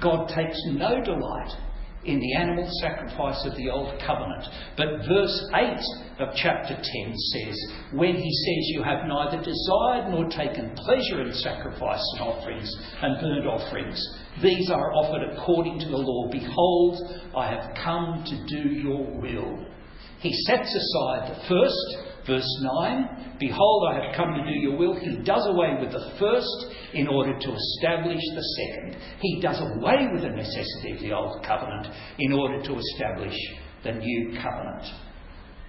God 0.00 0.28
takes 0.28 0.58
no 0.72 1.02
delight 1.02 1.56
in 2.04 2.20
the 2.20 2.34
animal 2.34 2.68
sacrifice 2.80 3.44
of 3.44 3.56
the 3.56 3.68
Old 3.68 4.00
Covenant. 4.06 4.44
But 4.76 5.06
verse 5.08 5.50
8 5.54 5.78
of 6.20 6.34
chapter 6.36 6.74
10 6.74 7.14
says, 7.14 7.56
When 7.92 8.14
he 8.14 8.30
says, 8.32 8.72
You 8.72 8.82
have 8.82 9.06
neither 9.06 9.38
desired 9.38 10.10
nor 10.10 10.28
taken 10.28 10.74
pleasure 10.76 11.22
in 11.22 11.32
sacrifice 11.34 12.02
and 12.14 12.22
offerings 12.22 12.74
and 13.02 13.20
burnt 13.20 13.46
offerings, 13.46 14.00
these 14.42 14.70
are 14.70 14.92
offered 14.94 15.32
according 15.32 15.80
to 15.80 15.86
the 15.86 15.96
law. 15.96 16.28
Behold, 16.30 16.98
I 17.36 17.50
have 17.50 17.74
come 17.82 18.24
to 18.26 18.46
do 18.46 18.68
your 18.70 19.04
will. 19.20 19.66
He 20.20 20.32
sets 20.46 20.74
aside 20.74 21.30
the 21.30 21.48
first 21.48 22.08
Verse 22.28 22.60
9 22.60 23.36
Behold, 23.40 23.88
I 23.90 24.04
have 24.04 24.14
come 24.14 24.34
to 24.34 24.44
do 24.44 24.60
your 24.60 24.76
will. 24.76 24.94
He 25.00 25.16
does 25.24 25.46
away 25.46 25.78
with 25.80 25.92
the 25.92 26.12
first 26.18 26.66
in 26.92 27.08
order 27.08 27.32
to 27.32 27.54
establish 27.54 28.20
the 28.34 28.42
second. 28.42 29.00
He 29.20 29.40
does 29.40 29.58
away 29.60 30.08
with 30.12 30.22
the 30.22 30.28
necessity 30.28 30.92
of 30.92 31.00
the 31.00 31.12
old 31.12 31.42
covenant 31.46 31.86
in 32.18 32.32
order 32.32 32.60
to 32.62 32.76
establish 32.76 33.34
the 33.82 33.92
new 33.92 34.38
covenant. 34.42 34.84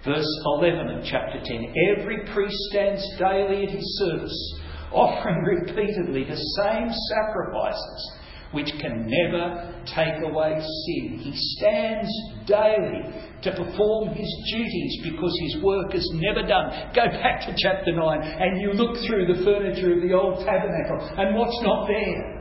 Verse 0.04 0.26
11 0.58 0.98
of 0.98 1.04
chapter 1.04 1.40
10 1.42 1.74
Every 1.96 2.26
priest 2.34 2.56
stands 2.70 3.02
daily 3.18 3.64
at 3.64 3.70
his 3.70 3.98
service, 3.98 4.60
offering 4.92 5.42
repeatedly 5.66 6.24
the 6.24 6.36
same 6.36 6.90
sacrifices 7.08 8.19
which 8.52 8.70
can 8.80 9.06
never 9.06 9.84
take 9.94 10.22
away 10.22 10.58
sin. 10.58 11.18
He 11.22 11.32
stands 11.56 12.10
daily 12.46 13.06
to 13.42 13.50
perform 13.52 14.08
his 14.14 14.30
duties 14.52 15.00
because 15.04 15.38
his 15.40 15.62
work 15.62 15.94
is 15.94 16.08
never 16.14 16.46
done. 16.46 16.90
Go 16.94 17.06
back 17.06 17.46
to 17.46 17.54
chapter 17.56 17.92
9 17.92 18.22
and 18.22 18.60
you 18.60 18.72
look 18.72 18.96
through 19.06 19.26
the 19.26 19.44
furniture 19.44 19.94
of 19.94 20.02
the 20.02 20.12
old 20.12 20.44
tabernacle 20.44 20.98
and 21.16 21.36
what's 21.36 21.60
not 21.62 21.86
there? 21.86 22.40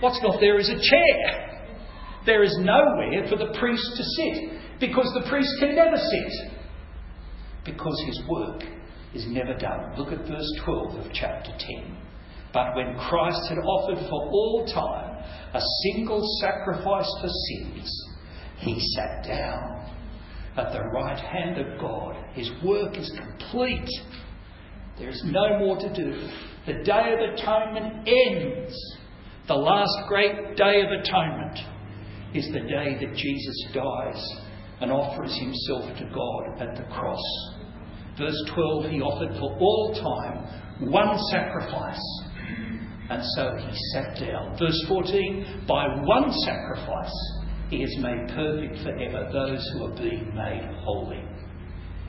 What's 0.00 0.20
not 0.22 0.40
there 0.40 0.58
is 0.58 0.68
a 0.68 0.80
chair. 0.80 1.50
There 2.24 2.42
is 2.42 2.56
nowhere 2.60 3.28
for 3.28 3.36
the 3.36 3.56
priest 3.58 3.86
to 3.96 4.02
sit 4.02 4.80
because 4.80 5.10
the 5.14 5.28
priest 5.28 5.50
can 5.60 5.76
never 5.76 5.96
sit 5.96 6.50
because 7.64 8.02
his 8.06 8.20
work 8.28 8.62
is 9.14 9.26
never 9.28 9.54
done. 9.54 9.94
Look 9.96 10.12
at 10.12 10.26
verse 10.26 10.60
12 10.64 11.06
of 11.06 11.12
chapter 11.12 11.52
10. 11.58 11.93
But 12.54 12.76
when 12.76 12.96
Christ 12.96 13.48
had 13.48 13.58
offered 13.58 13.98
for 14.08 14.22
all 14.30 14.64
time 14.72 15.24
a 15.52 15.60
single 15.82 16.22
sacrifice 16.40 17.10
for 17.20 17.28
sins, 17.28 18.06
he 18.58 18.78
sat 18.94 19.24
down 19.26 19.90
at 20.56 20.72
the 20.72 20.82
right 20.94 21.18
hand 21.18 21.58
of 21.58 21.80
God. 21.80 22.14
His 22.32 22.50
work 22.64 22.96
is 22.96 23.10
complete. 23.18 23.88
There 24.98 25.08
is 25.08 25.20
no 25.26 25.58
more 25.58 25.76
to 25.78 25.92
do. 25.92 26.28
The 26.66 26.84
Day 26.84 27.12
of 27.12 27.34
Atonement 27.34 28.08
ends. 28.08 28.96
The 29.48 29.54
last 29.54 30.08
great 30.08 30.56
Day 30.56 30.80
of 30.82 30.92
Atonement 30.92 31.58
is 32.34 32.46
the 32.52 32.60
day 32.60 32.96
that 33.00 33.16
Jesus 33.16 33.66
dies 33.74 34.30
and 34.80 34.92
offers 34.92 35.36
himself 35.38 35.98
to 35.98 36.04
God 36.04 36.60
at 36.60 36.76
the 36.76 36.84
cross. 36.94 37.20
Verse 38.16 38.50
12, 38.54 38.90
he 38.92 39.00
offered 39.00 39.36
for 39.40 39.58
all 39.58 39.92
time 39.92 40.88
one 40.88 41.18
sacrifice. 41.30 42.00
And 43.10 43.22
so 43.36 43.56
he 43.58 43.76
sat 43.92 44.18
down. 44.18 44.56
Verse 44.58 44.84
14, 44.88 45.64
by 45.68 45.86
one 46.04 46.32
sacrifice 46.44 47.12
he 47.70 47.80
has 47.80 47.94
made 47.98 48.28
perfect 48.34 48.78
forever 48.82 49.28
those 49.32 49.70
who 49.72 49.86
are 49.86 49.96
being 49.96 50.32
made 50.34 50.70
holy. 50.84 51.22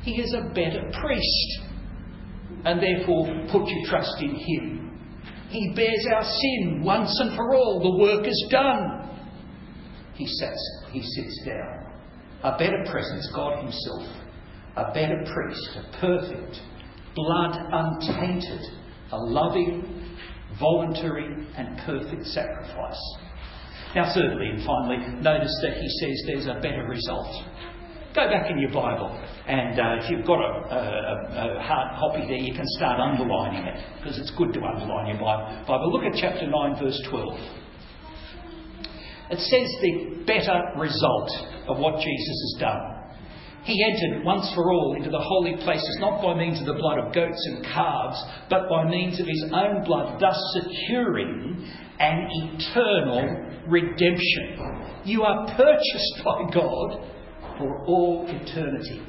He 0.04 0.22
is 0.22 0.34
a 0.34 0.50
better 0.54 0.84
priest. 1.02 1.60
And 2.66 2.82
therefore, 2.82 3.26
put 3.52 3.68
your 3.68 3.86
trust 3.88 4.22
in 4.22 4.36
Him. 4.36 5.00
He 5.50 5.74
bears 5.76 6.06
our 6.14 6.24
sin 6.24 6.82
once 6.84 7.16
and 7.20 7.36
for 7.36 7.56
all. 7.56 7.80
The 7.80 8.04
work 8.04 8.28
is 8.28 8.48
done. 8.52 9.10
He 10.14 10.26
sits, 10.26 10.84
he 10.92 11.02
sits 11.02 11.42
down. 11.46 11.94
A 12.44 12.58
better 12.58 12.84
presence, 12.90 13.30
God 13.34 13.60
Himself. 13.60 14.04
A 14.78 14.94
better 14.94 15.24
priest, 15.34 15.70
a 15.78 15.98
perfect, 16.00 16.60
blood 17.16 17.58
untainted, 17.72 18.62
a 19.12 19.18
loving, 19.18 19.95
voluntary, 20.60 21.48
and 21.58 21.78
perfect 21.86 22.26
sacrifice. 22.28 23.00
Now, 23.96 24.14
thirdly 24.14 24.48
and 24.50 24.66
finally, 24.66 24.98
notice 25.22 25.56
that 25.62 25.78
he 25.78 25.88
says 26.00 26.24
there's 26.28 26.48
a 26.48 26.60
better 26.60 26.86
result. 26.88 27.32
Go 28.14 28.28
back 28.30 28.50
in 28.50 28.60
your 28.60 28.72
Bible, 28.72 29.12
and 29.48 29.80
uh, 29.80 30.04
if 30.04 30.10
you've 30.10 30.26
got 30.26 30.40
a, 30.40 30.52
a, 30.72 31.60
a, 31.60 31.62
hard 31.62 32.00
copy 32.00 32.26
there, 32.28 32.38
you 32.38 32.54
can 32.54 32.66
start 32.78 33.00
underlining 33.00 33.66
it, 33.68 33.76
because 33.98 34.18
it's 34.18 34.32
good 34.38 34.54
to 34.54 34.62
underline 34.64 35.08
your 35.08 35.20
Bible. 35.20 35.92
Look 35.92 36.04
at 36.04 36.20
chapter 36.20 36.48
9, 36.48 36.80
verse 36.82 37.02
12. 37.10 37.40
It 39.32 39.40
says 39.40 39.68
the 39.82 40.24
better 40.26 40.80
result 40.80 41.32
of 41.68 41.78
what 41.78 42.00
Jesus 42.00 42.38
has 42.46 42.56
done. 42.60 42.95
He 43.66 43.84
entered 43.84 44.24
once 44.24 44.52
for 44.54 44.72
all 44.72 44.94
into 44.96 45.10
the 45.10 45.20
holy 45.20 45.56
places, 45.64 45.98
not 46.00 46.22
by 46.22 46.38
means 46.38 46.60
of 46.60 46.68
the 46.68 46.76
blood 46.76 47.00
of 47.00 47.14
goats 47.16 47.44
and 47.48 47.66
calves, 47.66 48.24
but 48.48 48.70
by 48.70 48.88
means 48.88 49.20
of 49.20 49.26
his 49.26 49.44
own 49.52 49.84
blood, 49.84 50.22
thus 50.22 50.40
securing 50.54 51.68
an 52.00 52.28
eternal 52.30 53.64
redemption. 53.68 55.02
You 55.04 55.24
are 55.24 55.48
purchased 55.58 56.24
by 56.24 56.44
God 56.54 57.10
for 57.58 57.84
all 57.88 58.28
eternity. 58.30 59.02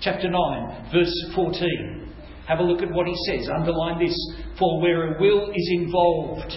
Chapter 0.00 0.28
9, 0.28 0.90
verse 0.92 1.14
14. 1.36 2.14
Have 2.48 2.58
a 2.58 2.64
look 2.64 2.82
at 2.82 2.90
what 2.90 3.06
he 3.06 3.14
says. 3.28 3.48
Underline 3.48 4.04
this. 4.04 4.16
For 4.58 4.82
where 4.82 5.14
a 5.14 5.20
will 5.20 5.52
is 5.54 5.70
involved, 5.74 6.52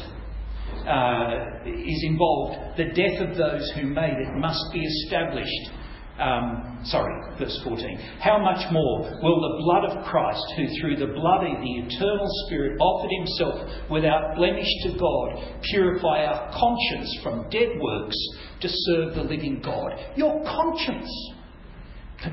uh, 0.87 1.67
is 1.67 2.03
involved, 2.07 2.77
the 2.77 2.85
death 2.85 3.29
of 3.29 3.37
those 3.37 3.71
who 3.75 3.89
made 3.89 4.17
it 4.17 4.39
must 4.39 4.63
be 4.73 4.79
established 4.79 5.69
um, 6.19 6.79
sorry, 6.85 7.13
verse 7.37 7.59
14. 7.63 7.99
How 8.21 8.39
much 8.39 8.71
more 8.71 9.01
will 9.21 9.41
the 9.41 9.57
blood 9.63 9.83
of 9.91 10.05
Christ, 10.05 10.43
who 10.55 10.65
through 10.79 10.95
the 10.95 11.13
blood 11.13 11.43
of 11.43 11.59
the 11.59 11.73
eternal 11.83 12.27
Spirit 12.45 12.79
offered 12.79 13.11
himself 13.19 13.89
without 13.89 14.35
blemish 14.37 14.69
to 14.83 14.97
God, 14.97 15.59
purify 15.63 16.23
our 16.23 16.51
conscience 16.57 17.19
from 17.21 17.49
dead 17.49 17.67
works 17.81 18.15
to 18.61 18.69
serve 18.69 19.15
the 19.15 19.23
living 19.23 19.61
God? 19.61 19.91
Your 20.15 20.41
conscience 20.45 21.11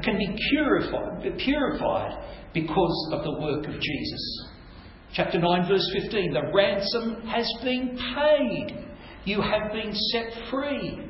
can 0.05 0.17
be 0.17 0.37
purified, 0.51 1.39
purified 1.39 2.25
because 2.55 3.11
of 3.13 3.25
the 3.25 3.41
work 3.41 3.67
of 3.67 3.81
Jesus. 3.81 4.49
Chapter 5.13 5.41
9, 5.41 5.69
verse 5.69 5.91
15. 5.93 6.33
The 6.33 6.53
ransom 6.55 7.27
has 7.27 7.53
been 7.65 7.99
paid. 8.15 8.87
You 9.25 9.43
have 9.43 9.73
been 9.73 9.93
set 9.93 10.51
free. 10.51 11.01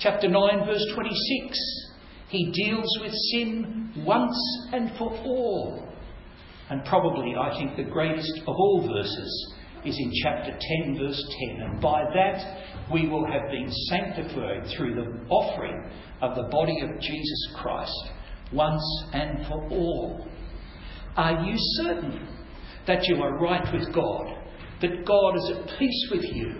Chapter 0.00 0.28
9, 0.28 0.66
verse 0.66 0.84
26. 0.94 1.89
He 2.30 2.52
deals 2.52 2.98
with 3.00 3.12
sin 3.32 3.92
once 4.06 4.38
and 4.72 4.90
for 4.96 5.10
all. 5.10 5.86
And 6.70 6.84
probably, 6.84 7.34
I 7.36 7.56
think, 7.58 7.76
the 7.76 7.90
greatest 7.90 8.38
of 8.46 8.54
all 8.54 8.86
verses 8.86 9.54
is 9.84 9.98
in 9.98 10.12
chapter 10.22 10.56
10, 10.84 10.98
verse 10.98 11.36
10. 11.48 11.60
And 11.62 11.80
by 11.80 12.04
that, 12.14 12.90
we 12.92 13.08
will 13.08 13.26
have 13.26 13.50
been 13.50 13.68
sanctified 13.88 14.68
through 14.76 14.94
the 14.94 15.26
offering 15.28 15.90
of 16.22 16.36
the 16.36 16.48
body 16.50 16.80
of 16.82 17.00
Jesus 17.00 17.48
Christ 17.56 18.10
once 18.52 19.04
and 19.12 19.46
for 19.46 19.68
all. 19.70 20.28
Are 21.16 21.44
you 21.44 21.54
certain 21.56 22.28
that 22.86 23.04
you 23.08 23.16
are 23.16 23.38
right 23.38 23.66
with 23.72 23.92
God? 23.92 24.26
That 24.80 25.04
God 25.04 25.36
is 25.36 25.50
at 25.50 25.78
peace 25.78 26.08
with 26.12 26.24
you? 26.24 26.54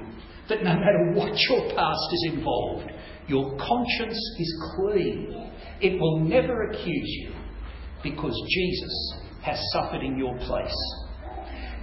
That 0.48 0.64
no 0.64 0.74
matter 0.74 1.12
what 1.14 1.38
your 1.48 1.74
past 1.76 2.08
is 2.12 2.32
involved, 2.34 2.90
your 3.30 3.56
conscience 3.56 4.18
is 4.38 4.62
clean 4.74 5.50
it 5.80 5.98
will 5.98 6.20
never 6.20 6.64
accuse 6.64 7.08
you 7.22 7.32
because 8.02 8.34
Jesus 8.50 9.14
has 9.42 9.58
suffered 9.72 10.02
in 10.02 10.18
your 10.18 10.36
place. 10.38 10.76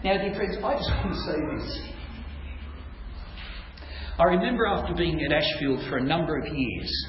Now, 0.03 0.17
dear 0.17 0.35
friends, 0.35 0.57
I 0.63 0.75
just 0.75 0.89
want 0.89 1.13
to 1.13 1.19
say 1.21 1.37
this. 1.55 1.79
I 4.19 4.23
remember 4.23 4.65
after 4.67 4.93
being 4.93 5.19
at 5.23 5.31
Ashfield 5.31 5.89
for 5.89 5.97
a 5.97 6.03
number 6.03 6.37
of 6.37 6.45
years, 6.47 7.07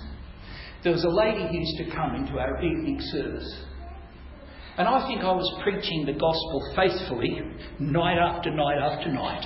there 0.83 0.92
was 0.92 1.05
a 1.05 1.09
lady 1.09 1.46
who 1.46 1.59
used 1.59 1.79
to 1.79 1.94
come 1.94 2.14
into 2.14 2.38
our 2.38 2.62
evening 2.62 2.98
service. 3.12 3.64
And 4.79 4.87
I 4.87 5.07
think 5.09 5.22
I 5.22 5.33
was 5.33 5.61
preaching 5.62 6.07
the 6.07 6.12
gospel 6.12 6.72
faithfully 6.77 7.40
night 7.79 8.18
after 8.18 8.51
night 8.51 8.79
after 8.79 9.12
night. 9.12 9.44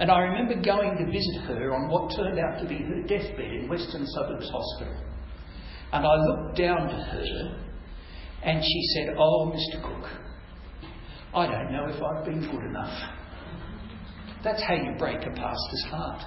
And 0.00 0.10
I 0.10 0.20
remember 0.20 0.54
going 0.54 0.96
to 0.96 1.04
visit 1.04 1.42
her 1.46 1.74
on 1.74 1.90
what 1.90 2.16
turned 2.16 2.38
out 2.38 2.58
to 2.62 2.66
be 2.66 2.78
her 2.78 3.02
deathbed 3.02 3.52
in 3.52 3.68
Western 3.68 4.06
Suburbs 4.06 4.48
Hospital. 4.50 4.96
And 5.92 6.06
I 6.06 6.14
looked 6.14 6.56
down 6.56 6.88
to 6.88 6.96
her 6.96 7.60
and 8.42 8.64
she 8.64 8.82
said, 8.94 9.14
Oh, 9.18 9.52
Mr. 9.54 9.82
Cook, 9.82 10.10
I 11.34 11.46
don't 11.46 11.70
know 11.70 11.84
if 11.86 12.02
I've 12.02 12.24
been 12.24 12.40
good 12.40 12.64
enough. 12.64 13.12
That's 14.42 14.62
how 14.62 14.74
you 14.74 14.94
break 14.98 15.18
a 15.18 15.34
pastor's 15.36 15.84
heart. 15.90 16.24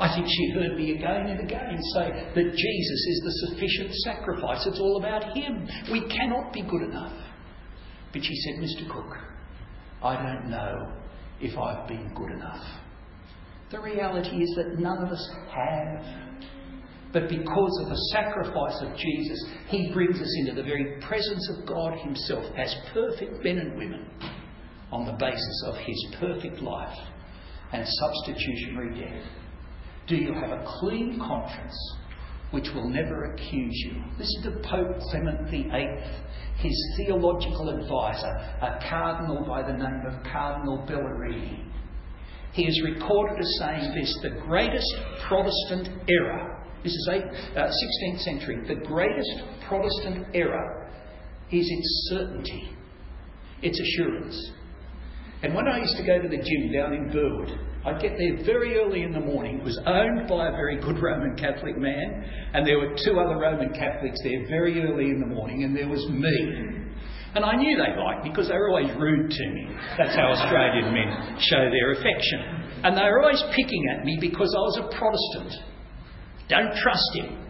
I 0.00 0.12
think 0.12 0.26
she 0.28 0.50
heard 0.50 0.76
me 0.76 0.96
again 0.96 1.28
and 1.28 1.40
again 1.40 1.78
say 1.94 2.10
that 2.10 2.34
Jesus 2.34 3.06
is 3.06 3.22
the 3.22 3.46
sufficient 3.46 3.94
sacrifice. 4.02 4.66
It's 4.66 4.80
all 4.80 4.98
about 4.98 5.36
Him. 5.36 5.68
We 5.92 6.08
cannot 6.08 6.52
be 6.52 6.62
good 6.62 6.82
enough. 6.90 7.16
But 8.12 8.24
she 8.24 8.34
said, 8.34 8.54
Mr. 8.54 8.92
Cook, 8.92 9.16
I 10.02 10.16
don't 10.16 10.50
know 10.50 10.92
if 11.40 11.56
I've 11.56 11.86
been 11.86 12.12
good 12.14 12.32
enough. 12.32 12.64
The 13.70 13.80
reality 13.80 14.36
is 14.36 14.54
that 14.56 14.78
none 14.78 14.98
of 14.98 15.10
us 15.10 15.30
have. 15.50 16.04
But 17.12 17.28
because 17.28 17.80
of 17.82 17.88
the 17.88 18.08
sacrifice 18.12 18.80
of 18.82 18.96
Jesus, 18.96 19.44
He 19.68 19.90
brings 19.92 20.20
us 20.20 20.36
into 20.38 20.54
the 20.54 20.62
very 20.62 21.00
presence 21.00 21.50
of 21.50 21.66
God 21.66 21.98
Himself 21.98 22.44
as 22.56 22.74
perfect 22.92 23.42
men 23.42 23.58
and 23.58 23.76
women 23.76 24.08
on 24.92 25.06
the 25.06 25.12
basis 25.12 25.64
of 25.66 25.76
His 25.76 26.06
perfect 26.20 26.60
life 26.60 26.96
and 27.72 27.84
substitutionary 27.86 29.00
death. 29.00 29.24
Do 30.06 30.14
you 30.16 30.32
have 30.32 30.50
a 30.50 30.64
clean 30.80 31.18
conscience 31.18 31.76
which 32.52 32.68
will 32.74 32.88
never 32.88 33.32
accuse 33.32 33.74
you? 33.86 34.02
Listen 34.18 34.42
to 34.44 34.68
Pope 34.68 35.00
Clement 35.10 35.50
VIII, 35.50 35.62
his 36.58 36.94
theological 36.96 37.76
adviser, 37.76 38.28
a 38.62 38.78
cardinal 38.88 39.44
by 39.44 39.62
the 39.62 39.72
name 39.72 40.02
of 40.06 40.22
Cardinal 40.22 40.84
Bellarmine. 40.86 41.72
He 42.56 42.64
is 42.64 42.82
recorded 42.82 43.38
as 43.38 43.58
saying 43.60 43.94
this 43.94 44.18
the 44.22 44.40
greatest 44.40 44.92
Protestant 45.28 45.88
error 46.08 46.56
this 46.86 46.94
is 46.94 47.10
uh, 47.56 47.60
16th 47.62 48.20
century. 48.20 48.58
The 48.68 48.86
greatest 48.86 49.42
Protestant 49.66 50.28
error 50.34 50.88
is 51.50 51.66
its 51.68 52.08
certainty, 52.10 52.70
its 53.60 53.80
assurance. 53.80 54.52
And 55.42 55.52
when 55.52 55.66
I 55.66 55.78
used 55.78 55.96
to 55.96 56.06
go 56.06 56.22
to 56.22 56.28
the 56.28 56.36
gym 56.36 56.72
down 56.72 56.92
in 56.92 57.10
Burwood, 57.10 57.58
I'd 57.84 58.00
get 58.00 58.12
there 58.16 58.44
very 58.44 58.76
early 58.78 59.02
in 59.02 59.12
the 59.12 59.20
morning. 59.20 59.58
It 59.58 59.64
was 59.64 59.80
owned 59.84 60.28
by 60.28 60.46
a 60.46 60.52
very 60.52 60.80
good 60.80 61.02
Roman 61.02 61.36
Catholic 61.36 61.76
man, 61.76 62.24
and 62.54 62.64
there 62.64 62.78
were 62.78 62.94
two 63.04 63.18
other 63.18 63.36
Roman 63.36 63.72
Catholics 63.72 64.20
there 64.22 64.46
very 64.48 64.80
early 64.82 65.10
in 65.10 65.18
the 65.18 65.26
morning, 65.26 65.64
and 65.64 65.76
there 65.76 65.88
was 65.88 66.06
me. 66.08 66.86
And 67.36 67.44
I 67.44 67.54
knew 67.54 67.76
they 67.76 68.00
liked 68.00 68.24
me 68.24 68.30
because 68.30 68.48
they 68.48 68.54
were 68.54 68.70
always 68.70 68.88
rude 68.96 69.30
to 69.30 69.46
me. 69.50 69.68
That's 69.98 70.16
how 70.16 70.32
Australian 70.32 70.88
men 70.94 71.36
show 71.38 71.68
their 71.68 71.92
affection. 71.92 72.40
And 72.82 72.96
they 72.96 73.02
were 73.02 73.20
always 73.20 73.44
picking 73.54 73.84
at 73.92 74.06
me 74.06 74.16
because 74.18 74.48
I 74.56 74.60
was 74.60 74.80
a 74.80 74.88
Protestant. 74.96 75.52
Don't 76.48 76.74
trust 76.80 77.10
him. 77.12 77.46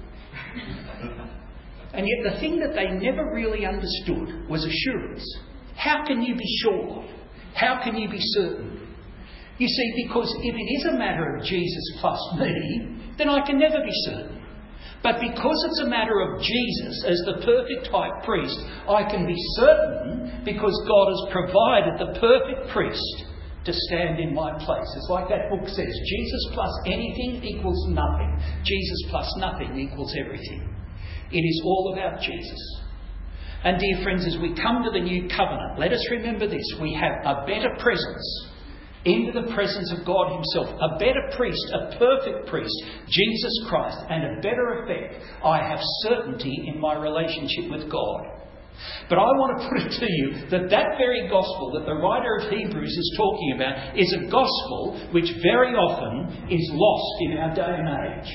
And 1.95 2.05
yet, 2.05 2.35
the 2.35 2.41
thing 2.41 2.59
that 2.59 2.75
they 2.75 2.89
never 2.99 3.33
really 3.33 3.65
understood 3.65 4.51
was 4.51 4.65
assurance. 4.65 5.25
How 5.77 6.05
can 6.05 6.21
you 6.21 6.35
be 6.35 6.59
sure? 6.63 7.05
How 7.55 7.81
can 7.85 7.97
you 7.97 8.11
be 8.11 8.19
certain? 8.21 8.89
You 9.59 9.69
see, 9.69 10.05
because 10.05 10.35
if 10.43 10.55
it 10.55 10.69
is 10.81 10.95
a 10.95 10.99
matter 10.99 11.37
of 11.37 11.45
Jesus 11.45 11.99
plus 12.01 12.19
me, 12.41 13.15
then 13.19 13.29
I 13.31 13.47
can 13.47 13.59
never 13.61 13.79
be 13.79 13.93
certain. 14.05 14.36
But 15.03 15.21
because 15.21 15.59
it's 15.71 15.83
a 15.87 15.91
matter 15.91 16.21
of 16.21 16.41
Jesus 16.43 17.05
as 17.07 17.21
the 17.27 17.45
perfect 17.45 17.87
high 17.93 18.11
priest, 18.25 18.59
I 18.89 19.09
can 19.09 19.27
be 19.27 19.37
certain 19.57 20.43
because 20.45 20.75
God 20.89 21.07
has 21.13 21.23
provided 21.31 21.95
the 22.01 22.19
perfect 22.19 22.73
priest 22.73 23.25
to 23.67 23.73
stand 23.91 24.21
in 24.21 24.35
my 24.35 24.53
place. 24.59 24.89
It's 24.97 25.11
like 25.11 25.29
that 25.29 25.51
book 25.51 25.69
says 25.69 25.93
Jesus 26.07 26.43
plus 26.55 26.71
anything 26.87 27.43
equals 27.43 27.87
nothing, 27.91 28.41
Jesus 28.65 28.99
plus 29.11 29.29
nothing 29.39 29.79
equals 29.79 30.15
everything. 30.19 30.75
It 31.31 31.43
is 31.43 31.63
all 31.65 31.93
about 31.93 32.21
Jesus. 32.21 32.81
And, 33.65 33.81
dear 33.81 34.03
friends, 34.05 34.25
as 34.27 34.39
we 34.41 34.55
come 34.55 34.85
to 34.85 34.91
the 34.91 35.03
new 35.03 35.29
covenant, 35.29 35.79
let 35.79 35.93
us 35.93 36.05
remember 36.11 36.47
this 36.47 36.63
we 36.81 36.95
have 36.95 37.25
a 37.27 37.45
better 37.47 37.75
presence 37.81 38.49
into 39.07 39.31
the 39.33 39.55
presence 39.55 39.95
of 39.95 40.05
God 40.05 40.35
Himself, 40.35 40.67
a 40.83 40.99
better 40.99 41.23
priest, 41.37 41.63
a 41.73 41.97
perfect 41.97 42.49
priest, 42.49 42.75
Jesus 43.09 43.55
Christ, 43.69 43.99
and 44.11 44.25
a 44.25 44.43
better 44.43 44.83
effect. 44.83 45.23
I 45.45 45.59
have 45.59 45.79
certainty 46.03 46.67
in 46.67 46.81
my 46.81 46.95
relationship 46.99 47.71
with 47.71 47.91
God. 47.91 48.37
But 49.09 49.19
I 49.19 49.25
want 49.41 49.57
to 49.57 49.69
put 49.71 49.79
it 49.81 49.93
to 50.01 50.09
you 50.11 50.51
that 50.51 50.69
that 50.69 50.99
very 50.99 51.29
gospel 51.31 51.73
that 51.79 51.87
the 51.87 51.95
writer 51.97 52.37
of 52.37 52.51
Hebrews 52.51 52.93
is 52.93 53.15
talking 53.17 53.53
about 53.57 53.97
is 53.97 54.13
a 54.13 54.29
gospel 54.29 55.09
which 55.13 55.33
very 55.41 55.73
often 55.73 56.51
is 56.51 56.67
lost 56.75 57.15
in 57.23 57.39
our 57.39 57.55
day 57.55 57.73
and 57.73 57.89
age. 57.89 58.33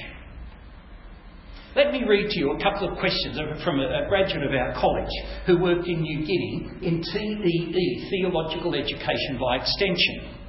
Let 1.76 1.94
me 1.94 2.04
read 2.04 2.30
to 2.32 2.40
you 2.40 2.52
a 2.52 2.62
couple 2.62 2.90
of 2.90 2.98
questions 2.98 3.38
from 3.64 3.80
a 3.80 4.08
graduate 4.10 4.44
of 4.44 4.52
our 4.52 4.74
college 4.74 5.14
who 5.46 5.62
worked 5.62 5.88
in 5.88 6.02
New 6.02 6.20
Guinea 6.26 6.70
in 6.82 7.02
TEE, 7.02 8.08
Theological 8.10 8.76
Education 8.76 9.40
by 9.40 9.58
Extension. 9.58 10.40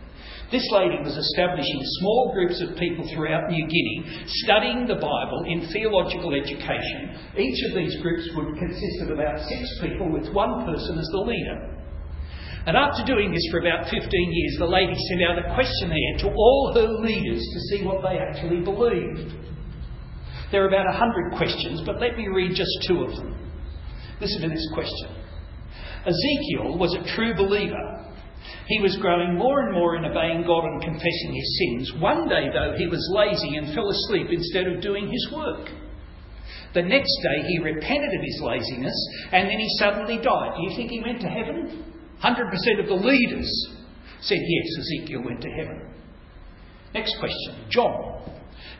This 0.53 0.69
lady 0.69 1.01
was 1.01 1.17
establishing 1.17 1.81
small 1.97 2.31
groups 2.37 2.61
of 2.61 2.77
people 2.77 3.09
throughout 3.09 3.49
New 3.49 3.65
Guinea 3.65 4.29
studying 4.45 4.85
the 4.85 5.01
Bible 5.01 5.49
in 5.49 5.65
theological 5.73 6.37
education. 6.37 7.17
Each 7.41 7.65
of 7.65 7.75
these 7.75 7.97
groups 8.05 8.29
would 8.37 8.61
consist 8.61 9.01
of 9.01 9.17
about 9.17 9.41
six 9.49 9.65
people 9.81 10.13
with 10.13 10.29
one 10.29 10.69
person 10.69 10.99
as 11.01 11.09
the 11.09 11.25
leader. 11.25 11.73
And 12.67 12.77
after 12.77 13.03
doing 13.03 13.33
this 13.33 13.49
for 13.51 13.65
about 13.65 13.89
15 13.89 13.97
years, 13.97 14.57
the 14.59 14.69
lady 14.69 14.93
sent 15.09 15.25
out 15.25 15.41
a 15.41 15.55
questionnaire 15.57 16.21
to 16.21 16.29
all 16.29 16.73
her 16.77 17.01
leaders 17.01 17.41
to 17.41 17.61
see 17.73 17.87
what 17.89 18.05
they 18.05 18.21
actually 18.21 18.61
believed. 18.61 19.33
There 20.53 20.63
are 20.63 20.69
about 20.69 20.85
100 20.85 21.33
questions, 21.33 21.81
but 21.87 21.99
let 21.99 22.15
me 22.19 22.29
read 22.29 22.55
just 22.55 22.71
two 22.87 23.03
of 23.05 23.17
them. 23.17 23.41
Listen 24.21 24.43
to 24.43 24.49
this 24.51 24.69
question 24.75 25.17
Ezekiel 26.05 26.77
was 26.77 26.95
a 26.95 27.17
true 27.17 27.33
believer 27.35 28.12
he 28.67 28.81
was 28.81 28.97
growing 29.01 29.37
more 29.37 29.61
and 29.61 29.75
more 29.75 29.97
in 29.97 30.05
obeying 30.05 30.47
God 30.47 30.65
and 30.65 30.83
confessing 30.83 31.33
his 31.35 31.59
sins. 31.59 32.01
One 32.01 32.29
day, 32.29 32.47
though, 32.53 32.75
he 32.77 32.87
was 32.87 33.03
lazy 33.13 33.57
and 33.57 33.75
fell 33.75 33.89
asleep 33.91 34.29
instead 34.31 34.67
of 34.67 34.81
doing 34.81 35.11
his 35.11 35.29
work. 35.35 35.69
The 36.75 36.83
next 36.83 37.13
day, 37.23 37.49
he 37.49 37.59
repented 37.59 38.15
of 38.15 38.23
his 38.23 38.41
laziness 38.43 39.09
and 39.33 39.49
then 39.49 39.59
he 39.59 39.69
suddenly 39.79 40.17
died. 40.17 40.57
Do 40.57 40.63
you 40.63 40.77
think 40.77 40.91
he 40.91 41.03
went 41.03 41.21
to 41.21 41.29
heaven? 41.29 41.85
100% 42.23 42.81
of 42.81 42.89
the 42.89 42.95
leaders 42.95 43.51
said 44.21 44.39
yes, 44.39 44.79
Ezekiel 44.79 45.23
went 45.25 45.43
to 45.43 45.51
heaven. 45.51 45.83
Next 46.95 47.17
question 47.19 47.67
John. 47.69 48.23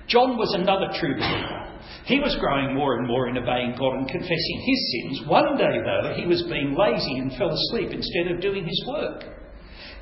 John 0.09 0.37
was 0.37 0.55
another 0.55 0.89
true 0.99 1.15
believer. 1.15 1.59
He 2.05 2.19
was 2.19 2.37
growing 2.41 2.75
more 2.75 2.99
and 2.99 3.07
more 3.07 3.29
in 3.29 3.39
obeying 3.39 3.75
God 3.79 3.95
and 3.95 4.09
confessing 4.09 4.59
his 4.67 4.93
sins. 4.93 5.29
One 5.29 5.57
day, 5.57 5.79
though, 5.85 6.15
he 6.15 6.27
was 6.27 6.43
being 6.43 6.75
lazy 6.75 7.19
and 7.19 7.33
fell 7.37 7.51
asleep 7.51 7.91
instead 7.93 8.33
of 8.33 8.41
doing 8.41 8.65
his 8.65 8.85
work. 8.89 9.42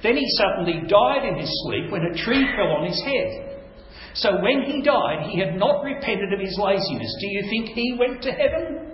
Then 0.03 0.17
he 0.17 0.27
suddenly 0.39 0.87
died 0.89 1.29
in 1.29 1.37
his 1.39 1.51
sleep 1.65 1.91
when 1.91 2.03
a 2.03 2.17
tree 2.25 2.47
fell 2.57 2.73
on 2.73 2.87
his 2.87 3.01
head. 3.05 3.51
So 4.15 4.41
when 4.43 4.63
he 4.63 4.83
died, 4.83 5.29
he 5.31 5.39
had 5.39 5.57
not 5.57 5.85
repented 5.85 6.33
of 6.33 6.41
his 6.41 6.59
laziness. 6.59 7.17
Do 7.21 7.27
you 7.29 7.43
think 7.49 7.69
he 7.69 7.97
went 7.99 8.23
to 8.23 8.33
heaven? 8.33 8.91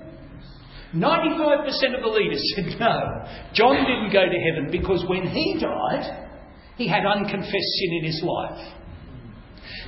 95% 0.95 1.97
of 1.97 2.03
the 2.03 2.09
leaders 2.09 2.43
said 2.55 2.79
no. 2.79 3.25
John 3.53 3.77
didn't 3.77 4.13
go 4.13 4.25
to 4.25 4.41
heaven 4.51 4.71
because 4.71 5.05
when 5.09 5.27
he 5.27 5.59
died, 5.61 6.29
he 6.77 6.89
had 6.89 7.07
unconfessed 7.07 7.53
sin 7.53 7.99
in 8.01 8.05
his 8.05 8.23
life. 8.23 8.73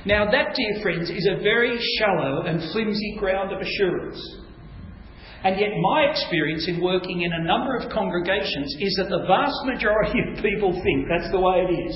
Now, 0.05 0.31
that, 0.31 0.55
dear 0.55 0.81
friends, 0.81 1.09
is 1.09 1.27
a 1.29 1.41
very 1.41 1.77
shallow 1.97 2.43
and 2.43 2.71
flimsy 2.71 3.15
ground 3.19 3.51
of 3.51 3.59
assurance. 3.59 4.38
And 5.43 5.55
yet, 5.55 5.71
my 5.79 6.11
experience 6.11 6.67
in 6.67 6.83
working 6.83 7.21
in 7.21 7.31
a 7.31 7.47
number 7.47 7.77
of 7.77 7.89
congregations 7.91 8.75
is 8.79 8.95
that 8.99 9.07
the 9.07 9.23
vast 9.23 9.55
majority 9.63 10.19
of 10.19 10.43
people 10.43 10.75
think 10.83 11.07
that's 11.07 11.31
the 11.31 11.39
way 11.39 11.63
it 11.63 11.71
is. 11.71 11.95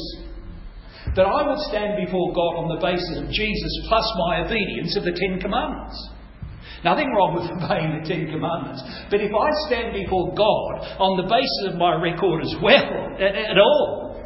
That 1.15 1.27
I 1.27 1.43
would 1.43 1.59
stand 1.67 1.99
before 1.99 2.31
God 2.31 2.63
on 2.63 2.71
the 2.71 2.79
basis 2.79 3.19
of 3.19 3.27
Jesus 3.27 3.73
plus 3.91 4.07
my 4.27 4.47
obedience 4.47 4.95
of 4.95 5.03
the 5.03 5.11
Ten 5.11 5.43
Commandments. 5.43 5.99
Nothing 6.87 7.11
wrong 7.11 7.35
with 7.35 7.51
obeying 7.59 7.99
the 7.99 8.07
Ten 8.07 8.31
Commandments. 8.31 8.79
But 9.11 9.19
if 9.19 9.31
I 9.35 9.49
stand 9.67 9.91
before 9.91 10.31
God 10.31 11.03
on 11.03 11.19
the 11.19 11.27
basis 11.27 11.67
of 11.67 11.75
my 11.75 11.99
record 11.99 12.47
as 12.47 12.55
well, 12.63 13.11
at, 13.19 13.35
at 13.35 13.59
all, 13.59 14.23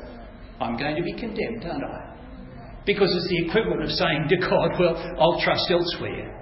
I'm 0.62 0.78
going 0.78 0.96
to 0.96 1.04
be 1.04 1.14
condemned, 1.14 1.66
aren't 1.66 1.84
I? 1.84 2.14
Because 2.86 3.10
it's 3.18 3.30
the 3.30 3.50
equivalent 3.50 3.84
of 3.84 3.92
saying 3.92 4.30
to 4.30 4.38
God, 4.38 4.78
well, 4.80 4.96
I'll 5.20 5.42
trust 5.42 5.66
elsewhere 5.70 6.34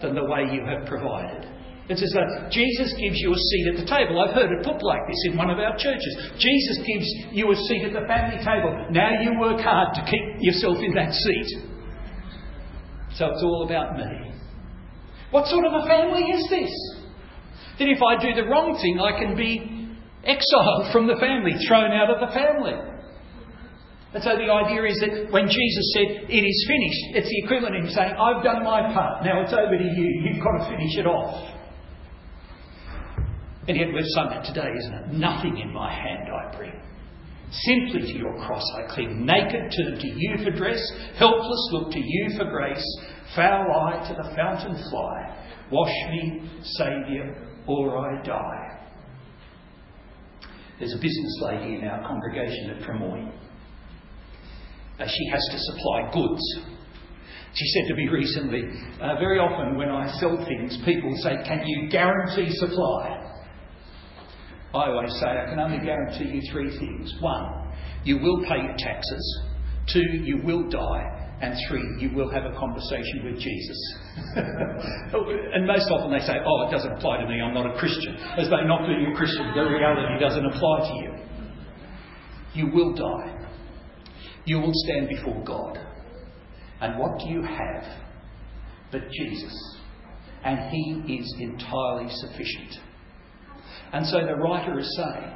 than 0.00 0.14
the 0.14 0.24
way 0.24 0.46
you 0.54 0.64
have 0.64 0.86
provided. 0.86 1.59
It's 1.90 2.06
as 2.06 2.14
though 2.14 2.46
Jesus 2.54 2.94
gives 3.02 3.18
you 3.18 3.34
a 3.34 3.40
seat 3.50 3.66
at 3.74 3.76
the 3.82 3.88
table. 3.90 4.22
I've 4.22 4.30
heard 4.30 4.54
it 4.54 4.62
put 4.62 4.78
like 4.78 5.02
this 5.10 5.18
in 5.26 5.34
one 5.34 5.50
of 5.50 5.58
our 5.58 5.74
churches. 5.74 6.14
Jesus 6.38 6.78
gives 6.86 7.02
you 7.34 7.50
a 7.50 7.56
seat 7.66 7.82
at 7.82 7.98
the 7.98 8.06
family 8.06 8.38
table. 8.46 8.70
Now 8.94 9.18
you 9.18 9.34
work 9.34 9.58
hard 9.58 9.98
to 9.98 10.02
keep 10.06 10.22
yourself 10.38 10.78
in 10.78 10.94
that 10.94 11.10
seat. 11.10 11.66
So 13.18 13.34
it's 13.34 13.42
all 13.42 13.66
about 13.66 13.98
me. 13.98 14.06
What 15.34 15.50
sort 15.50 15.66
of 15.66 15.82
a 15.82 15.86
family 15.90 16.30
is 16.30 16.46
this? 16.46 16.70
That 17.82 17.90
if 17.90 17.98
I 17.98 18.22
do 18.22 18.38
the 18.38 18.46
wrong 18.46 18.78
thing, 18.78 19.02
I 19.02 19.18
can 19.18 19.34
be 19.34 19.90
exiled 20.22 20.94
from 20.94 21.10
the 21.10 21.18
family, 21.18 21.58
thrown 21.66 21.90
out 21.90 22.06
of 22.06 22.22
the 22.22 22.30
family. 22.30 22.78
And 24.14 24.22
so 24.22 24.38
the 24.38 24.46
idea 24.46 24.86
is 24.86 24.98
that 25.02 25.34
when 25.34 25.50
Jesus 25.50 25.86
said, 25.98 26.30
It 26.30 26.44
is 26.46 26.58
finished, 26.70 27.18
it's 27.18 27.26
the 27.26 27.40
equivalent 27.42 27.74
of 27.74 27.82
him 27.82 27.90
saying, 27.90 28.14
I've 28.14 28.46
done 28.46 28.62
my 28.62 28.94
part, 28.94 29.26
now 29.26 29.42
it's 29.42 29.54
over 29.54 29.74
to 29.74 29.88
you, 29.90 30.06
you've 30.22 30.38
got 30.38 30.62
to 30.62 30.70
finish 30.70 30.94
it 30.94 31.06
off. 31.10 31.59
And 33.70 33.78
yet 33.78 33.94
we've 33.94 34.02
sung 34.16 34.32
it 34.32 34.44
today, 34.52 34.66
isn't 34.80 34.94
it? 34.94 35.06
Nothing 35.12 35.58
in 35.58 35.72
my 35.72 35.94
hand 35.94 36.28
I 36.28 36.56
bring. 36.56 36.72
Simply 37.52 38.00
to 38.00 38.18
your 38.18 38.34
cross 38.44 38.64
I 38.74 38.92
cling. 38.92 39.24
Naked 39.24 39.72
turn 39.78 39.96
to 39.96 40.08
you 40.08 40.38
for 40.42 40.50
dress. 40.50 40.82
Helpless 41.16 41.68
look 41.70 41.92
to 41.92 42.00
you 42.00 42.30
for 42.36 42.50
grace. 42.50 42.84
Foul 43.36 43.64
I 43.70 44.08
to 44.08 44.14
the 44.14 44.34
fountain 44.34 44.74
fly. 44.90 45.46
Wash 45.70 45.94
me, 46.10 46.50
Saviour, 46.64 47.32
or 47.68 47.96
I 47.96 48.20
die. 48.24 48.88
There's 50.80 50.92
a 50.92 51.00
business 51.00 51.40
lady 51.42 51.76
in 51.76 51.84
our 51.84 52.02
congregation 52.08 52.70
at 52.70 52.82
Drummoyne. 52.82 53.32
Uh, 54.98 55.06
she 55.06 55.30
has 55.30 55.48
to 55.52 55.58
supply 55.60 56.10
goods. 56.12 56.42
She 57.54 57.66
said 57.66 57.86
to 57.86 57.94
me 57.94 58.08
recently, 58.08 58.62
uh, 59.00 59.14
very 59.20 59.38
often 59.38 59.78
when 59.78 59.90
I 59.90 60.12
sell 60.18 60.44
things, 60.44 60.76
people 60.84 61.14
say, 61.22 61.36
Can 61.46 61.64
you 61.64 61.88
guarantee 61.88 62.50
supply? 62.50 63.29
I 64.72 64.86
always 64.86 65.12
say 65.18 65.26
I 65.26 65.46
can 65.48 65.58
only 65.58 65.84
guarantee 65.84 66.28
you 66.28 66.42
three 66.52 66.70
things. 66.78 67.12
One, 67.20 67.72
you 68.04 68.18
will 68.18 68.44
pay 68.44 68.56
your 68.56 68.76
taxes. 68.78 69.42
Two, 69.92 70.22
you 70.22 70.42
will 70.44 70.68
die. 70.68 71.16
And 71.42 71.54
three, 71.68 71.82
you 71.98 72.14
will 72.14 72.30
have 72.30 72.44
a 72.44 72.54
conversation 72.58 73.24
with 73.24 73.40
Jesus. 73.40 73.98
and 74.36 75.66
most 75.66 75.90
often 75.90 76.12
they 76.12 76.24
say, 76.24 76.36
oh, 76.44 76.68
it 76.68 76.70
doesn't 76.70 76.92
apply 76.92 77.22
to 77.22 77.26
me, 77.26 77.40
I'm 77.40 77.54
not 77.54 77.74
a 77.74 77.78
Christian. 77.78 78.14
As 78.36 78.50
though 78.50 78.60
not 78.64 78.86
being 78.86 79.10
a 79.10 79.16
Christian, 79.16 79.50
the 79.54 79.62
reality 79.62 80.20
doesn't 80.20 80.44
apply 80.44 80.80
to 80.80 80.94
you. 80.96 81.10
You 82.52 82.70
will 82.74 82.92
die. 82.92 83.48
You 84.44 84.58
will 84.58 84.72
stand 84.74 85.08
before 85.08 85.42
God. 85.42 85.78
And 86.82 86.98
what 86.98 87.18
do 87.18 87.30
you 87.30 87.42
have 87.42 87.84
but 88.92 89.10
Jesus? 89.10 89.78
And 90.44 90.70
He 90.70 91.16
is 91.16 91.34
entirely 91.38 92.08
sufficient. 92.10 92.80
And 93.92 94.06
so 94.06 94.20
the 94.24 94.34
writer 94.34 94.78
is 94.78 94.96
saying 94.96 95.32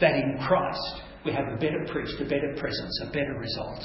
that 0.00 0.14
in 0.14 0.38
Christ 0.46 1.02
we 1.24 1.32
have 1.32 1.46
a 1.52 1.56
better 1.56 1.86
priest, 1.90 2.14
a 2.20 2.24
better 2.24 2.54
presence, 2.58 3.00
a 3.02 3.06
better 3.06 3.36
result. 3.38 3.80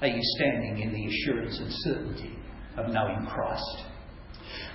Are 0.00 0.08
you 0.08 0.20
standing 0.36 0.80
in 0.80 0.92
the 0.92 1.06
assurance 1.06 1.58
and 1.58 1.68
certainty 1.70 2.38
of 2.76 2.90
knowing 2.90 3.26
Christ? 3.26 3.84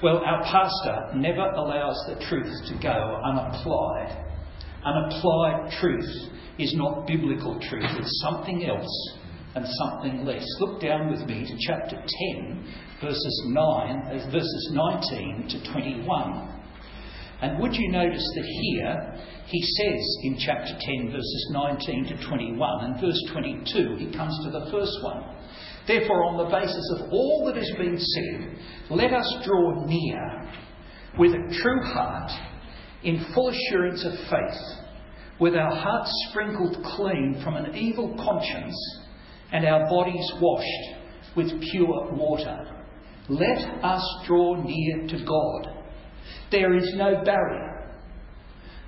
Well, 0.04 0.18
our 0.18 0.44
pastor 0.44 1.16
never 1.16 1.46
allows 1.52 1.96
the 2.08 2.24
truth 2.28 2.54
to 2.68 2.80
go 2.82 3.22
unapplied. 3.24 4.26
Unapplied 4.84 5.80
truth 5.80 6.32
is 6.58 6.74
not 6.76 7.08
biblical 7.08 7.60
truth, 7.70 7.86
it's 7.98 8.22
something 8.22 8.66
else 8.66 9.18
and 9.56 9.66
something 9.68 10.26
less. 10.26 10.46
Look 10.60 10.82
down 10.82 11.12
with 11.12 11.28
me 11.28 11.46
to 11.46 11.58
chapter 11.68 11.98
10, 11.98 12.74
verses 13.02 13.44
9, 13.48 14.32
verses 14.32 14.70
19 14.72 15.48
to 15.50 15.72
21. 15.72 16.61
And 17.42 17.60
would 17.60 17.74
you 17.76 17.90
notice 17.90 18.26
that 18.36 18.46
here 18.46 19.20
he 19.48 19.62
says 19.62 20.18
in 20.24 20.38
chapter 20.38 20.78
10, 20.80 21.12
verses 21.12 21.48
19 21.52 22.06
to 22.06 22.28
21, 22.28 22.86
and 22.86 23.02
verse 23.02 23.22
22, 23.34 23.96
he 23.98 24.16
comes 24.16 24.38
to 24.46 24.52
the 24.52 24.70
first 24.72 24.98
one. 25.04 25.24
Therefore, 25.88 26.26
on 26.26 26.38
the 26.38 26.56
basis 26.56 26.94
of 26.96 27.12
all 27.12 27.44
that 27.48 27.56
has 27.56 27.72
been 27.78 27.98
said, 27.98 28.58
let 28.92 29.12
us 29.12 29.36
draw 29.44 29.86
near 29.86 30.52
with 31.18 31.32
a 31.32 31.60
true 31.62 31.84
heart, 31.84 32.32
in 33.04 33.26
full 33.34 33.50
assurance 33.50 34.06
of 34.06 34.14
faith, 34.30 34.62
with 35.40 35.56
our 35.56 35.76
hearts 35.76 36.12
sprinkled 36.30 36.78
clean 36.96 37.42
from 37.44 37.56
an 37.56 37.76
evil 37.76 38.16
conscience 38.24 38.76
and 39.52 39.66
our 39.66 39.90
bodies 39.90 40.32
washed 40.40 41.36
with 41.36 41.60
pure 41.72 42.12
water. 42.14 42.68
Let 43.28 43.84
us 43.84 44.24
draw 44.28 44.62
near 44.64 45.08
to 45.08 45.26
God. 45.26 45.81
There 46.52 46.76
is 46.76 46.94
no 46.96 47.24
barrier. 47.24 47.72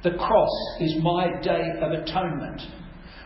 The 0.03 0.11
cross 0.11 0.49
is 0.81 0.95
my 1.01 1.27
day 1.41 1.63
of 1.81 1.91
atonement. 1.93 2.61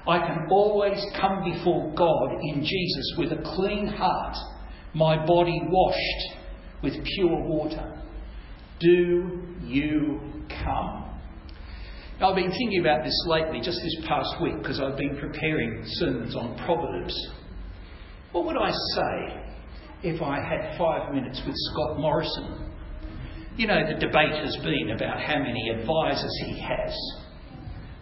I 0.08 0.20
can 0.20 0.48
always 0.52 1.04
come 1.20 1.44
before 1.44 1.92
God 1.96 2.30
in 2.44 2.62
Jesus 2.62 3.14
with 3.18 3.32
a 3.32 3.42
clean 3.56 3.88
heart, 3.88 4.38
my 4.94 5.26
body 5.26 5.60
washed 5.68 6.38
with 6.84 6.94
pure 7.16 7.44
water. 7.44 8.02
Do 8.80 9.44
you 9.64 10.20
come? 10.64 11.20
Now, 12.20 12.30
I've 12.30 12.36
been 12.36 12.52
thinking 12.52 12.80
about 12.82 13.04
this 13.04 13.26
lately, 13.28 13.60
just 13.60 13.80
this 13.84 14.06
past 14.08 14.42
week, 14.42 14.58
because 14.60 14.80
I've 14.80 14.98
been 14.98 15.18
preparing 15.18 15.82
sermons 15.86 16.36
on 16.36 16.58
Proverbs. 16.64 17.16
What 18.32 18.46
would 18.46 18.58
I 18.58 18.72
say 18.72 19.54
if 20.04 20.22
I 20.22 20.40
had 20.40 20.78
five 20.78 21.14
minutes 21.14 21.42
with 21.46 21.56
Scott 21.56 22.00
Morrison? 22.00 22.67
You 23.58 23.66
know, 23.66 23.82
the 23.88 24.00
debate 24.00 24.44
has 24.44 24.56
been 24.58 24.92
about 24.96 25.20
how 25.20 25.40
many 25.40 25.70
advisors 25.70 26.32
he 26.46 26.60
has. 26.60 26.96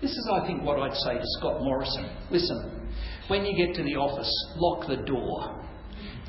This 0.02 0.12
is, 0.12 0.30
I 0.32 0.46
think, 0.46 0.63
what 0.63 0.80
I'd 0.80 0.94
say 0.94 1.13
to 1.13 1.26
Scott 1.39 1.62
Morrison. 1.62 2.10
Listen, 2.30 2.91
when 3.30 3.46
you 3.46 3.65
get 3.65 3.74
to 3.76 3.84
the 3.84 3.96
office, 3.96 4.30
lock 4.58 4.88
the 4.88 4.98
door. 4.98 5.65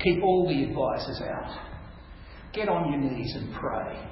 Keep 0.01 0.23
all 0.23 0.47
the 0.47 0.63
advisors 0.63 1.21
out. 1.21 1.59
Get 2.53 2.69
on 2.69 2.89
your 2.89 3.01
knees 3.01 3.35
and 3.35 3.53
pray 3.53 4.09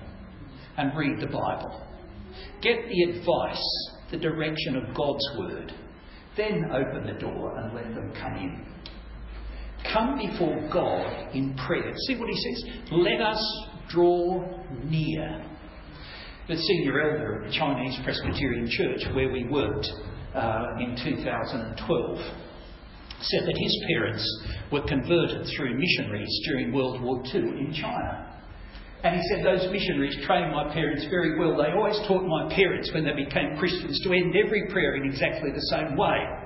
and 0.78 0.98
read 0.98 1.22
the 1.22 1.28
Bible. 1.28 1.82
Get 2.62 2.78
the 2.90 3.04
advice, 3.04 3.90
the 4.12 4.18
direction 4.18 4.76
of 4.76 4.94
God's 4.94 5.26
Word. 5.40 5.74
Then 6.36 6.66
open 6.74 7.08
the 7.08 7.20
door 7.20 7.58
and 7.58 7.74
let 7.74 7.96
them 7.96 8.12
come 8.22 8.36
in. 8.36 8.66
Come 9.94 10.18
before 10.18 10.70
God 10.74 11.34
in 11.34 11.56
prayer. 11.66 11.94
See 12.08 12.18
what 12.18 12.28
he 12.28 12.36
says? 12.36 12.64
Let 12.92 13.22
us 13.22 13.68
draw 13.90 14.44
near. 14.84 15.46
The 16.48 16.58
senior 16.58 17.02
elder 17.02 17.42
of 17.42 17.46
the 17.48 17.58
Chinese 17.58 17.98
Presbyterian 18.04 18.70
Church, 18.70 19.02
where 19.16 19.32
we 19.32 19.46
worked 19.46 19.88
uh, 20.36 20.78
in 20.80 20.96
2012, 21.04 22.18
said 23.22 23.44
that 23.46 23.58
his 23.58 23.86
parents 23.88 24.44
were 24.72 24.84
converted 24.88 25.48
through 25.56 25.80
missionaries 25.80 26.42
during 26.48 26.72
World 26.72 27.02
War 27.02 27.24
II 27.34 27.42
in 27.42 27.74
China. 27.74 28.36
And 29.04 29.16
he 29.16 29.22
said 29.30 29.46
those 29.46 29.72
missionaries 29.72 30.18
trained 30.26 30.52
my 30.52 30.72
parents 30.74 31.06
very 31.10 31.38
well. 31.40 31.58
They 31.58 31.72
always 31.72 31.98
taught 32.08 32.24
my 32.26 32.54
parents 32.54 32.92
when 32.94 33.06
they 33.06 33.14
became 33.14 33.58
Christians 33.58 34.00
to 34.04 34.14
end 34.14 34.36
every 34.36 34.68
prayer 34.70 34.96
in 34.96 35.06
exactly 35.06 35.52
the 35.52 35.62
same 35.70 35.96
way. 35.96 36.45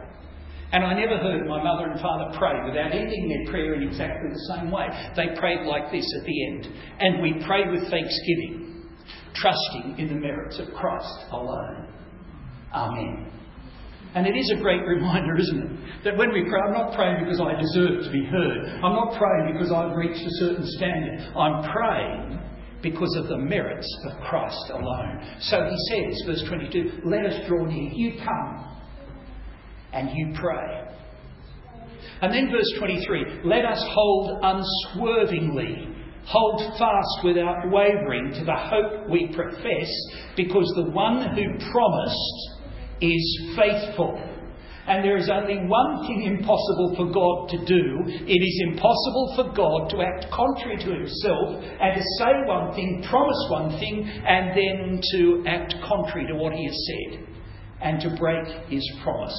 And 0.72 0.84
I 0.84 0.94
never 0.94 1.18
heard 1.18 1.48
my 1.48 1.64
mother 1.64 1.90
and 1.90 2.00
father 2.00 2.38
pray 2.38 2.54
without 2.66 2.94
ending 2.94 3.28
their 3.28 3.52
prayer 3.52 3.74
in 3.74 3.88
exactly 3.88 4.30
the 4.30 4.56
same 4.56 4.70
way. 4.70 4.88
They 5.16 5.36
prayed 5.40 5.66
like 5.66 5.92
this 5.92 6.06
at 6.20 6.26
the 6.26 6.46
end. 6.48 6.68
And 7.00 7.22
we 7.24 7.44
pray 7.46 7.68
with 7.70 7.90
thanksgiving, 7.90 8.86
trusting 9.34 9.96
in 9.98 10.08
the 10.10 10.16
merits 10.16 10.60
of 10.60 10.72
Christ 10.76 11.26
alone. 11.32 11.88
Amen. 12.74 13.32
And 14.14 14.28
it 14.28 14.38
is 14.38 14.54
a 14.56 14.62
great 14.62 14.86
reminder, 14.86 15.38
isn't 15.38 15.60
it? 15.60 16.04
That 16.04 16.18
when 16.18 16.32
we 16.34 16.44
pray, 16.44 16.62
I'm 16.62 16.74
not 16.74 16.94
praying 16.94 17.24
because 17.24 17.42
I 17.42 17.60
deserve 17.60 18.04
to 18.04 18.12
be 18.12 18.26
heard. 18.26 18.82
I'm 18.84 18.94
not 18.94 19.18
praying 19.18 19.54
because 19.54 19.72
I've 19.72 19.96
reached 19.96 20.22
a 20.22 20.34
certain 20.46 20.66
standard. 20.66 21.34
I'm 21.36 21.64
praying 21.72 22.40
because 22.82 23.16
of 23.18 23.28
the 23.28 23.38
merits 23.38 23.88
of 24.06 24.22
Christ 24.22 24.70
alone. 24.70 25.38
So 25.42 25.68
he 25.70 25.78
says, 25.90 26.24
verse 26.26 26.44
22, 26.48 27.02
let 27.06 27.26
us 27.26 27.48
draw 27.48 27.66
near. 27.66 27.92
You 27.92 28.20
come 28.24 28.69
and 29.94 30.10
you 30.14 30.34
pray. 30.40 30.86
And 32.22 32.34
then 32.34 32.52
verse 32.52 32.72
23, 32.78 33.42
let 33.46 33.66
us 33.66 33.82
hold 33.94 34.40
unswervingly, 34.44 35.88
hold 36.26 36.62
fast 36.78 37.24
without 37.24 37.70
wavering 37.72 38.34
to 38.34 38.46
the 38.46 38.56
hope 38.56 39.10
we 39.10 39.32
profess, 39.34 39.90
because 40.36 40.72
the 40.76 40.92
one 40.92 41.36
who 41.36 41.72
promised 41.72 42.60
is 43.02 43.56
faithful. 43.56 44.22
And 44.88 45.06
there 45.06 45.18
is 45.18 45.30
only 45.30 45.56
one 45.68 46.02
thing 46.08 46.24
impossible 46.24 46.96
for 46.98 47.14
God 47.14 47.50
to 47.50 47.58
do. 47.66 48.02
It 48.26 48.42
is 48.42 48.62
impossible 48.74 49.34
for 49.36 49.54
God 49.54 49.90
to 49.92 50.02
act 50.02 50.32
contrary 50.34 50.78
to 50.78 50.92
himself 50.92 51.64
and 51.80 51.96
to 51.96 52.02
say 52.18 52.34
one 52.48 52.74
thing, 52.74 53.06
promise 53.08 53.46
one 53.52 53.80
thing, 53.80 54.10
and 54.26 54.50
then 54.58 55.00
to 55.14 55.44
act 55.48 55.76
contrary 55.88 56.26
to 56.28 56.36
what 56.36 56.54
he 56.54 56.66
has 56.66 56.88
said 56.88 57.28
and 57.82 58.02
to 58.02 58.18
break 58.18 58.48
his 58.68 58.84
promise. 59.04 59.38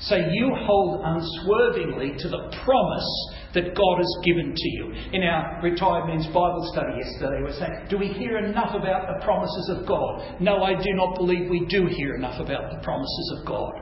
So 0.00 0.16
you 0.16 0.50
hold 0.66 1.00
unswervingly 1.04 2.18
to 2.18 2.28
the 2.28 2.50
promise 2.64 3.10
that 3.54 3.74
God 3.74 3.98
has 3.98 4.24
given 4.24 4.52
to 4.54 4.68
you. 4.70 4.92
In 5.12 5.22
our 5.22 5.60
retired 5.62 6.08
men's 6.08 6.26
Bible 6.26 6.68
study 6.72 6.98
yesterday, 6.98 7.38
we 7.38 7.44
were 7.44 7.58
saying, 7.58 7.86
Do 7.88 7.98
we 7.98 8.08
hear 8.08 8.38
enough 8.38 8.74
about 8.74 9.06
the 9.06 9.24
promises 9.24 9.70
of 9.70 9.86
God? 9.86 10.40
No, 10.40 10.62
I 10.62 10.74
do 10.74 10.92
not 10.94 11.16
believe 11.16 11.48
we 11.48 11.64
do 11.66 11.86
hear 11.86 12.16
enough 12.16 12.40
about 12.40 12.72
the 12.72 12.82
promises 12.82 13.38
of 13.38 13.46
God. 13.46 13.72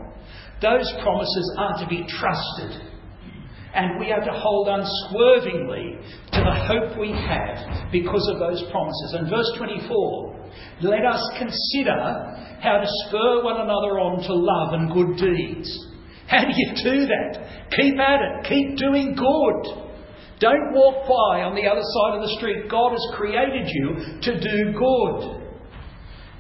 Those 0.61 0.92
promises 1.03 1.57
are 1.59 1.81
to 1.83 1.88
be 1.88 2.05
trusted. 2.07 2.88
And 3.75 3.98
we 3.98 4.12
are 4.12 4.20
to 4.20 4.33
hold 4.33 4.68
unswervingly 4.68 5.96
to 6.33 6.40
the 6.44 6.55
hope 6.68 7.01
we 7.01 7.11
have 7.11 7.90
because 7.90 8.29
of 8.31 8.38
those 8.38 8.62
promises. 8.70 9.16
And 9.16 9.31
verse 9.31 9.51
24 9.57 10.33
let 10.83 11.05
us 11.07 11.22
consider 11.38 12.59
how 12.61 12.79
to 12.79 12.87
spur 13.07 13.42
one 13.42 13.61
another 13.62 13.98
on 13.98 14.22
to 14.22 14.35
love 14.35 14.75
and 14.75 14.92
good 14.92 15.16
deeds. 15.16 15.88
How 16.26 16.44
do 16.44 16.52
you 16.54 16.72
do 16.82 17.06
that? 17.06 17.70
Keep 17.76 17.98
at 17.98 18.20
it, 18.20 18.44
keep 18.48 18.76
doing 18.76 19.14
good. 19.14 19.82
Don't 20.40 20.72
walk 20.74 21.06
by 21.06 21.42
on 21.42 21.54
the 21.54 21.66
other 21.66 21.82
side 21.82 22.16
of 22.16 22.22
the 22.22 22.35
street. 22.38 22.68
God 22.68 22.90
has 22.90 23.14
created 23.14 23.68
you 23.68 24.20
to 24.22 24.40
do 24.40 24.72
good 24.72 25.42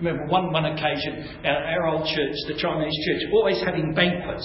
remember 0.02 0.26
one, 0.26 0.52
one 0.52 0.64
occasion, 0.66 1.38
our, 1.44 1.64
our 1.64 1.86
old 1.88 2.06
church, 2.06 2.34
the 2.48 2.54
Chinese 2.58 2.92
church, 3.06 3.30
always 3.32 3.62
having 3.64 3.94
banquets. 3.94 4.44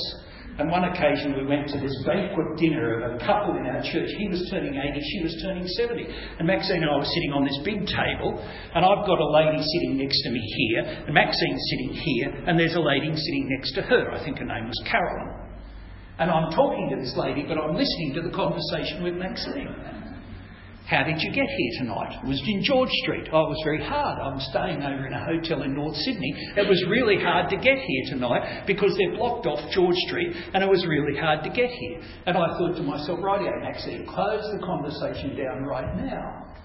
And 0.57 0.71
one 0.71 0.85
occasion 0.85 1.37
we 1.37 1.45
went 1.45 1.69
to 1.69 1.79
this 1.79 1.93
banquet 2.05 2.57
dinner 2.57 3.05
of 3.05 3.21
a 3.21 3.25
couple 3.25 3.57
in 3.57 3.65
our 3.69 3.81
church. 3.81 4.09
He 4.17 4.27
was 4.27 4.41
turning 4.49 4.73
80, 4.73 4.99
she 4.99 5.21
was 5.21 5.37
turning 5.45 5.67
70. 5.67 6.07
And 6.39 6.47
Maxine 6.47 6.81
and 6.81 6.89
I 6.89 6.97
were 6.97 7.05
sitting 7.05 7.31
on 7.31 7.45
this 7.45 7.59
big 7.63 7.85
table, 7.85 8.41
and 8.73 8.81
I've 8.81 9.05
got 9.05 9.21
a 9.21 9.29
lady 9.37 9.61
sitting 9.61 9.97
next 10.01 10.17
to 10.23 10.29
me 10.31 10.41
here, 10.41 10.81
and 11.05 11.13
Maxine's 11.13 11.61
sitting 11.69 11.93
here, 11.93 12.29
and 12.47 12.57
there's 12.57 12.73
a 12.73 12.81
lady 12.81 13.13
sitting 13.13 13.45
next 13.53 13.73
to 13.73 13.81
her. 13.83 14.09
I 14.09 14.23
think 14.25 14.39
her 14.39 14.45
name 14.45 14.65
was 14.65 14.81
Carolyn. 14.89 15.29
And 16.17 16.31
I'm 16.31 16.49
talking 16.49 16.89
to 16.89 16.95
this 16.97 17.13
lady, 17.15 17.45
but 17.47 17.59
I'm 17.59 17.75
listening 17.75 18.13
to 18.15 18.21
the 18.25 18.33
conversation 18.33 19.03
with 19.03 19.13
Maxine. 19.13 19.69
How 20.87 21.03
did 21.03 21.19
you 21.19 21.33
get 21.33 21.43
here 21.43 21.83
tonight? 21.83 22.15
It 22.23 22.27
was 22.27 22.41
in 22.47 22.63
George 22.63 22.89
Street. 23.03 23.27
Oh, 23.33 23.51
it 23.51 23.59
was 23.59 23.61
very 23.65 23.83
hard. 23.83 24.23
I'm 24.23 24.39
staying 24.39 24.81
over 24.81 25.05
in 25.05 25.11
a 25.11 25.19
hotel 25.19 25.63
in 25.63 25.75
North 25.75 25.97
Sydney. 25.97 26.31
It 26.55 26.63
was 26.63 26.79
really 26.89 27.19
hard 27.19 27.49
to 27.49 27.57
get 27.57 27.75
here 27.75 28.03
tonight 28.07 28.63
because 28.65 28.95
they've 28.95 29.19
blocked 29.19 29.45
off 29.47 29.59
George 29.71 29.97
Street 30.07 30.31
and 30.53 30.63
it 30.63 30.69
was 30.69 30.87
really 30.87 31.19
hard 31.19 31.43
to 31.43 31.49
get 31.49 31.69
here. 31.69 31.99
And 32.25 32.37
I 32.37 32.47
thought 32.55 32.77
to 32.77 32.83
myself, 32.83 33.19
rightio, 33.19 33.51
Maxine, 33.59 34.07
close 34.07 34.47
the 34.55 34.63
conversation 34.63 35.35
down 35.35 35.63
right 35.67 35.91
now. 35.97 36.55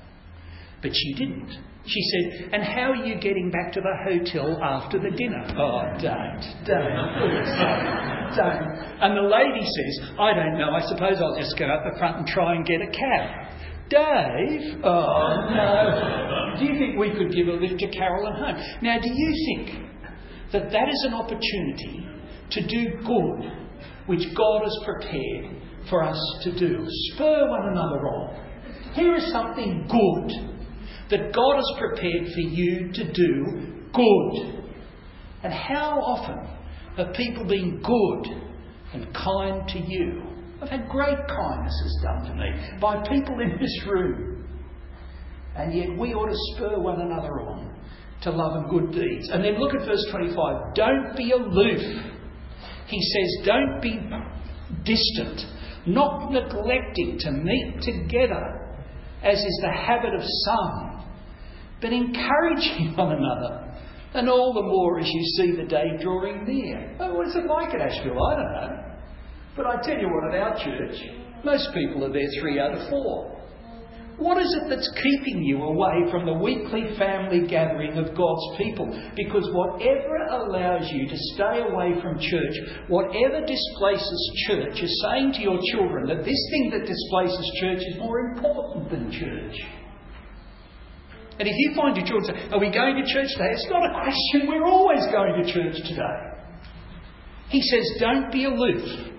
But 0.83 0.93
she 0.95 1.15
didn't. 1.15 1.59
She 1.85 2.03
said, 2.15 2.55
And 2.55 2.63
how 2.63 2.95
are 2.95 3.03
you 3.03 3.19
getting 3.19 3.51
back 3.51 3.73
to 3.73 3.81
the 3.81 3.97
hotel 4.07 4.55
after 4.63 5.01
the 5.01 5.11
dinner? 5.11 5.43
Oh, 5.59 5.83
don't, 5.99 6.43
don't, 6.63 6.95
don't. 8.39 8.71
And 9.03 9.19
the 9.19 9.27
lady 9.27 9.67
says, 9.67 10.15
I 10.15 10.33
don't 10.33 10.59
know, 10.59 10.71
I 10.71 10.87
suppose 10.87 11.19
I'll 11.19 11.39
just 11.39 11.59
go 11.59 11.67
up 11.67 11.83
the 11.83 11.99
front 11.99 12.19
and 12.19 12.27
try 12.27 12.55
and 12.55 12.65
get 12.65 12.81
a 12.83 12.87
cab. 12.87 13.53
Dave? 13.93 14.81
Oh, 14.83 15.47
no. 15.51 16.57
Do 16.59 16.65
you 16.65 16.79
think 16.79 16.99
we 16.99 17.11
could 17.11 17.35
give 17.35 17.49
a 17.49 17.53
lift 17.53 17.79
to 17.81 17.89
Carolyn 17.91 18.33
home? 18.35 18.57
Now, 18.81 18.99
do 18.99 19.11
you 19.13 19.35
think 19.47 19.93
that 20.53 20.73
that 20.73 20.89
is 20.89 21.05
an 21.09 21.15
opportunity 21.15 22.07
to 22.51 22.67
do 22.67 22.97
good 23.05 23.53
which 24.07 24.35
God 24.35 24.63
has 24.63 24.79
prepared 24.85 25.63
for 25.91 26.03
us 26.03 26.19
to 26.45 26.59
do? 26.59 26.87
Spur 26.87 27.51
one 27.51 27.69
another 27.71 28.09
on. 28.09 28.95
Here 28.95 29.15
is 29.15 29.31
something 29.31 29.87
good 29.89 30.53
that 31.11 31.35
God 31.35 31.57
has 31.57 31.73
prepared 31.79 32.33
for 32.33 32.41
you 32.41 32.93
to 32.93 33.13
do 33.13 33.77
good. 33.93 34.65
And 35.43 35.53
how 35.53 36.01
often 36.01 36.49
have 36.97 37.15
people 37.15 37.45
been 37.45 37.83
good 37.83 38.27
and 38.95 39.15
kind 39.15 39.69
to 39.69 39.79
you? 39.79 40.32
I've 40.63 40.69
had 40.69 40.89
great 40.89 41.19
kindnesses 41.27 42.01
done 42.05 42.25
to 42.27 42.35
me 42.35 42.79
by 42.81 43.03
people 43.09 43.41
in 43.41 43.59
this 43.61 43.85
room. 43.85 44.47
And 45.57 45.75
yet 45.75 45.99
we 45.99 46.15
ought 46.15 46.29
to 46.29 46.55
spur 46.55 46.79
one 46.79 47.01
another 47.01 47.41
on 47.41 47.75
to 48.23 48.31
love 48.31 48.55
and 48.55 48.71
good 48.71 48.93
deeds. 48.93 49.29
And 49.31 49.45
then 49.45 49.59
look 49.59 49.75
at 49.75 49.85
verse 49.85 50.07
25. 50.13 50.75
Don't 50.75 51.17
be 51.17 51.33
aloof. 51.33 51.81
He 52.87 53.01
says, 53.01 53.47
don't 53.47 53.81
be 53.83 53.99
distant, 54.85 55.41
not 55.87 56.31
neglecting 56.31 57.19
to 57.21 57.33
meet 57.33 57.81
together, 57.83 58.77
as 59.23 59.39
is 59.39 59.61
the 59.63 59.73
habit 59.73 60.15
of 60.15 60.23
some, 60.23 61.05
but 61.81 61.93
encouraging 61.93 62.93
one 62.97 63.13
another. 63.13 63.75
And 64.15 64.29
all 64.29 64.53
the 64.55 64.63
more 64.63 65.01
as 65.01 65.09
you 65.09 65.25
see 65.37 65.57
the 65.57 65.67
day 65.67 65.85
drawing 66.01 66.45
near. 66.45 66.97
Oh, 67.01 67.15
what 67.15 67.27
is 67.27 67.35
it 67.35 67.47
like 67.47 67.75
at 67.75 67.81
Ashfield? 67.81 68.17
I 68.17 68.35
don't 68.37 68.53
know. 68.53 68.92
But 69.57 69.67
I 69.67 69.77
tell 69.83 69.99
you 69.99 70.09
what, 70.09 70.35
at 70.35 70.41
our 70.41 70.57
church, 70.65 70.97
most 71.45 71.69
people 71.75 72.05
are 72.05 72.13
there 72.13 72.29
three 72.41 72.59
out 72.59 72.73
of 72.73 72.89
four. 72.89 73.33
What 74.19 74.41
is 74.41 74.55
it 74.55 74.69
that's 74.69 74.89
keeping 75.03 75.43
you 75.43 75.63
away 75.63 76.11
from 76.11 76.27
the 76.27 76.35
weekly 76.35 76.95
family 76.97 77.47
gathering 77.49 77.99
of 77.99 78.15
God's 78.15 78.47
people? 78.57 78.87
Because 79.17 79.49
whatever 79.53 80.17
allows 80.31 80.89
you 80.93 81.09
to 81.09 81.17
stay 81.35 81.61
away 81.61 82.01
from 82.01 82.21
church, 82.21 82.55
whatever 82.89 83.45
displaces 83.45 84.45
church, 84.47 84.79
is 84.83 85.05
saying 85.09 85.33
to 85.33 85.41
your 85.41 85.59
children 85.73 86.07
that 86.07 86.25
this 86.25 86.43
thing 86.51 86.71
that 86.71 86.87
displaces 86.87 87.59
church 87.61 87.83
is 87.83 87.99
more 87.99 88.21
important 88.21 88.91
than 88.91 89.11
church. 89.11 89.57
And 91.41 91.49
if 91.49 91.55
you 91.57 91.75
find 91.75 91.97
your 91.97 92.07
children 92.07 92.37
say, 92.37 92.53
Are 92.53 92.61
we 92.61 92.71
going 92.71 92.95
to 92.95 93.13
church 93.13 93.29
today? 93.33 93.51
It's 93.51 93.67
not 93.71 93.83
a 93.83 93.95
question. 94.05 94.47
We're 94.47 94.67
always 94.67 95.05
going 95.11 95.43
to 95.43 95.53
church 95.53 95.77
today. 95.89 96.19
He 97.49 97.63
says, 97.63 97.99
Don't 97.99 98.31
be 98.31 98.45
aloof 98.45 99.12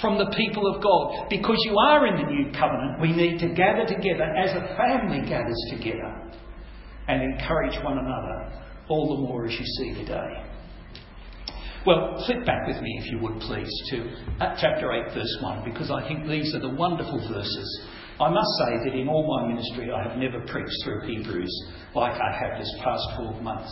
from 0.00 0.18
the 0.18 0.32
people 0.36 0.66
of 0.66 0.82
God. 0.82 1.28
Because 1.30 1.58
you 1.64 1.76
are 1.78 2.06
in 2.06 2.16
the 2.16 2.30
new 2.30 2.52
covenant, 2.52 3.00
we 3.00 3.12
need 3.12 3.38
to 3.40 3.54
gather 3.54 3.86
together 3.86 4.24
as 4.24 4.50
a 4.50 4.76
family 4.76 5.26
gathers 5.28 5.60
together 5.70 6.32
and 7.08 7.22
encourage 7.22 7.76
one 7.84 7.98
another 7.98 8.64
all 8.88 9.16
the 9.16 9.28
more 9.28 9.46
as 9.46 9.52
you 9.52 9.64
see 9.64 9.94
today. 9.94 10.44
Well, 11.86 12.22
flip 12.24 12.46
back 12.46 12.66
with 12.66 12.80
me, 12.80 12.98
if 13.02 13.12
you 13.12 13.18
would 13.18 13.40
please, 13.40 13.68
to 13.90 14.10
uh, 14.40 14.56
chapter 14.58 14.90
8, 14.90 15.12
verse 15.12 15.36
1, 15.42 15.64
because 15.64 15.90
I 15.90 16.06
think 16.08 16.26
these 16.26 16.54
are 16.54 16.60
the 16.60 16.74
wonderful 16.74 17.18
verses. 17.28 17.88
I 18.18 18.30
must 18.30 18.48
say 18.58 18.88
that 18.88 18.98
in 18.98 19.08
all 19.08 19.26
my 19.26 19.52
ministry, 19.52 19.90
I 19.92 20.08
have 20.08 20.16
never 20.16 20.40
preached 20.46 20.72
through 20.82 21.06
Hebrews 21.06 21.72
like 21.94 22.14
I 22.14 22.32
have 22.40 22.58
this 22.58 22.72
past 22.82 23.02
12 23.16 23.42
months. 23.42 23.70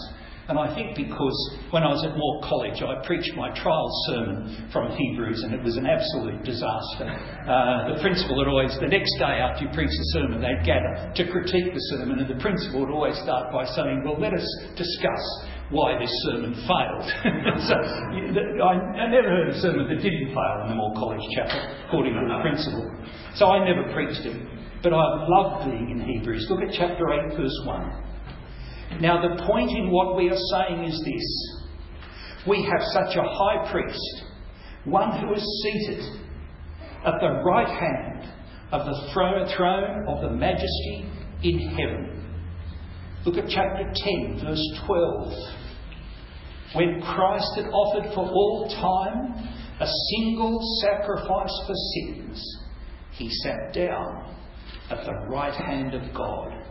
And 0.53 0.61
I 0.61 0.68
think 0.76 0.92
because 0.92 1.38
when 1.72 1.80
I 1.80 1.88
was 1.88 2.05
at 2.05 2.12
Moore 2.12 2.44
College, 2.44 2.84
I 2.84 3.00
preached 3.09 3.32
my 3.40 3.48
trial 3.57 3.88
sermon 4.05 4.68
from 4.68 4.92
Hebrews, 4.92 5.48
and 5.48 5.57
it 5.57 5.64
was 5.64 5.80
an 5.80 5.88
absolute 5.88 6.44
disaster. 6.44 7.09
Uh, 7.09 7.96
the 7.96 8.05
principal 8.05 8.36
would 8.36 8.53
always, 8.53 8.76
the 8.76 8.92
next 8.92 9.16
day 9.16 9.40
after 9.40 9.64
you 9.64 9.72
preach 9.72 9.88
the 9.88 10.09
sermon, 10.12 10.44
they'd 10.44 10.61
gather 10.68 11.09
to 11.09 11.24
critique 11.32 11.72
the 11.72 11.80
sermon, 11.96 12.20
and 12.20 12.28
the 12.28 12.36
principal 12.36 12.84
would 12.84 12.92
always 12.92 13.16
start 13.24 13.48
by 13.48 13.64
saying, 13.64 14.05
Well, 14.05 14.20
let 14.20 14.36
us 14.36 14.44
discuss 14.76 15.24
why 15.72 15.96
this 15.96 16.12
sermon 16.28 16.53
failed. 16.68 17.05
so 17.64 17.72
I, 17.72 19.09
never 19.09 19.32
heard 19.32 19.57
a 19.57 19.59
sermon 19.64 19.88
that 19.88 20.05
didn't 20.05 20.36
fail 20.36 20.68
in 20.68 20.68
the 20.68 20.76
Moore 20.76 20.92
College 21.00 21.24
chapel, 21.32 21.64
according 21.88 22.12
to 22.12 22.28
the 22.28 22.44
principal. 22.44 22.84
So 23.40 23.48
I 23.48 23.64
never 23.64 23.88
preached 23.96 24.28
it. 24.28 24.36
But 24.84 24.92
I 24.92 25.00
love 25.32 25.64
being 25.64 25.96
in 25.96 26.05
Hebrews. 26.05 26.44
Look 26.53 26.61
at 26.61 26.76
chapter 26.76 27.09
8, 27.09 27.40
verse 27.40 27.57
1. 27.64 28.12
Now, 29.01 29.20
the 29.20 29.43
point 29.45 29.70
in 29.70 29.90
what 29.90 30.16
we 30.16 30.28
are 30.30 30.36
saying 30.36 30.84
is 30.84 31.01
this 31.05 31.59
we 32.47 32.62
have 32.62 32.82
such 32.93 33.16
a 33.16 33.22
high 33.22 33.70
priest, 33.70 34.24
one 34.84 35.20
who 35.20 35.32
is 35.32 35.62
seated 35.62 36.05
at 37.05 37.20
the 37.20 37.43
right 37.45 37.68
hand 37.68 38.32
of 38.72 38.86
the 38.86 39.12
throne 39.12 40.07
of 40.09 40.22
the 40.22 40.30
majesty 40.30 41.07
in 41.43 41.59
heaven. 41.70 42.12
Look 43.24 43.36
at 43.36 43.49
chapter 43.49 43.93
10, 43.95 44.40
verse 44.45 44.80
12. 44.86 45.32
When 46.74 47.01
Christ 47.03 47.53
had 47.57 47.66
offered 47.66 48.12
for 48.14 48.24
all 48.24 48.68
time 48.68 49.49
a 49.80 49.86
single 50.11 50.59
sacrifice 50.80 51.61
for 51.66 51.74
sins, 51.95 52.59
he 53.12 53.30
sat 53.30 53.72
down 53.74 54.36
at 54.90 55.05
the 55.05 55.12
right 55.28 55.55
hand 55.55 55.95
of 55.95 56.14
God 56.14 56.62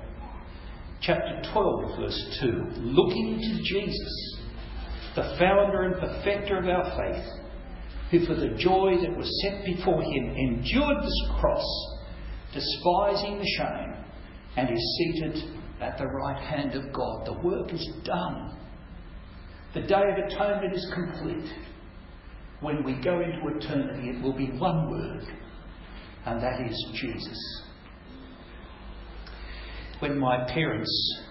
chapter 1.02 1.42
12, 1.52 1.98
verse 1.98 2.38
2, 2.42 2.48
looking 2.78 3.40
to 3.40 3.64
Jesus, 3.64 4.38
the 5.16 5.36
founder 5.40 5.82
and 5.84 5.96
perfecter 5.96 6.60
of 6.60 6.68
our 6.68 6.96
faith, 6.96 7.26
who 8.12 8.26
for 8.28 8.36
the 8.36 8.56
joy 8.56 8.96
that 9.02 9.18
was 9.18 9.42
set 9.42 9.66
before 9.66 10.02
him 10.04 10.30
endured 10.30 11.02
this 11.02 11.30
cross, 11.40 11.66
despising 12.54 13.40
the 13.40 13.48
shame, 13.58 13.96
and 14.58 14.70
is 14.70 14.98
seated 14.98 15.60
at 15.82 15.98
the 15.98 16.06
right 16.06 16.44
hand 16.44 16.76
of 16.76 16.94
God. 16.94 17.26
The 17.26 17.42
work 17.42 17.74
is 17.74 17.90
done. 18.04 18.60
The 19.74 19.82
day 19.82 20.04
of 20.04 20.32
atonement 20.32 20.76
is 20.76 20.94
complete. 20.94 21.52
When 22.60 22.84
we 22.84 22.94
go 23.02 23.22
into 23.22 23.58
eternity, 23.58 24.10
it 24.10 24.22
will 24.22 24.38
be 24.38 24.52
one 24.60 24.92
word, 24.92 25.24
and 26.28 26.40
that 26.44 26.62
is 26.70 26.86
Jesus 26.94 27.64
when 30.02 30.18
my 30.18 30.44
parents' 30.52 31.22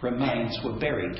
remains 0.00 0.58
were 0.64 0.78
buried 0.78 1.18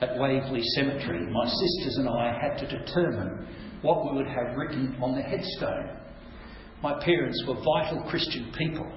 at 0.00 0.18
Waverley 0.18 0.62
Cemetery, 0.74 1.24
my 1.30 1.46
sisters 1.46 1.96
and 1.98 2.08
I 2.08 2.36
had 2.40 2.58
to 2.58 2.78
determine 2.78 3.46
what 3.82 4.04
we 4.04 4.16
would 4.16 4.26
have 4.26 4.56
written 4.56 4.96
on 5.00 5.14
the 5.14 5.22
headstone. 5.22 5.96
My 6.82 7.02
parents 7.04 7.42
were 7.46 7.54
vital 7.54 8.04
Christian 8.10 8.52
people, 8.58 8.90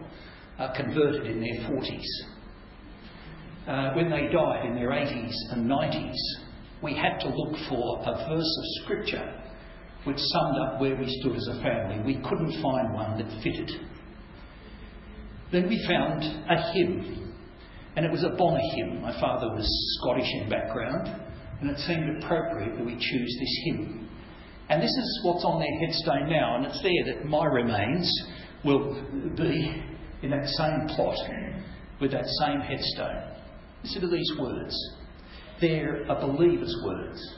uh, 0.57 0.73
converted 0.73 1.27
in 1.27 1.39
their 1.39 1.69
40s. 1.69 2.03
Uh, 3.67 3.93
when 3.93 4.09
they 4.09 4.27
died 4.33 4.65
in 4.65 4.75
their 4.75 4.89
80s 4.89 5.33
and 5.51 5.69
90s, 5.69 6.15
we 6.81 6.95
had 6.95 7.19
to 7.19 7.29
look 7.29 7.57
for 7.69 7.99
a 8.01 8.27
verse 8.27 8.57
of 8.57 8.83
Scripture 8.83 9.35
which 10.05 10.17
summed 10.17 10.57
up 10.57 10.79
where 10.79 10.95
we 10.95 11.05
stood 11.19 11.35
as 11.35 11.47
a 11.51 11.61
family. 11.61 12.01
We 12.05 12.23
couldn't 12.23 12.61
find 12.63 12.93
one 12.93 13.17
that 13.17 13.43
fitted. 13.43 13.69
Then 15.51 15.67
we 15.67 15.83
found 15.87 16.23
a 16.23 16.71
hymn, 16.73 17.35
and 17.95 18.05
it 18.05 18.11
was 18.11 18.23
a 18.23 18.35
Bonar 18.37 18.61
hymn. 18.75 19.01
My 19.01 19.19
father 19.19 19.47
was 19.49 19.67
Scottish 19.99 20.29
in 20.41 20.49
background, 20.49 21.07
and 21.61 21.69
it 21.69 21.77
seemed 21.79 22.23
appropriate 22.23 22.77
that 22.77 22.85
we 22.85 22.93
choose 22.93 23.37
this 23.39 23.59
hymn. 23.65 24.09
And 24.69 24.81
this 24.81 24.91
is 24.91 25.21
what's 25.23 25.43
on 25.43 25.59
their 25.59 25.79
headstone 25.79 26.29
now, 26.29 26.55
and 26.55 26.65
it's 26.65 26.81
there 26.83 27.15
that 27.15 27.25
my 27.25 27.45
remains 27.45 28.07
will 28.63 28.93
be 29.35 29.83
in 30.21 30.29
that 30.29 30.45
same 30.45 30.87
plot 30.95 31.17
with 31.99 32.11
that 32.11 32.25
same 32.41 32.59
headstone. 32.59 33.33
Listen 33.83 34.01
to 34.01 34.07
these 34.07 34.31
words. 34.39 34.75
They're 35.59 36.03
a 36.03 36.15
believer's 36.15 36.75
words, 36.85 37.35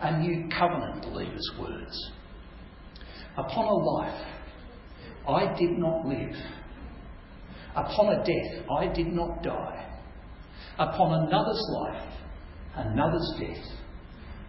a 0.00 0.18
new 0.18 0.48
covenant 0.58 1.02
believer's 1.02 1.50
words. 1.60 2.10
Upon 3.36 3.66
a 3.66 3.74
life 3.74 4.26
I 5.28 5.54
did 5.58 5.78
not 5.78 6.06
live 6.06 6.34
Upon 7.76 8.08
a 8.08 8.24
death, 8.24 8.66
I 8.80 8.86
did 8.88 9.08
not 9.08 9.42
die. 9.42 9.86
Upon 10.78 11.26
another's 11.26 11.62
life, 11.74 12.12
another's 12.74 13.34
death, 13.38 13.64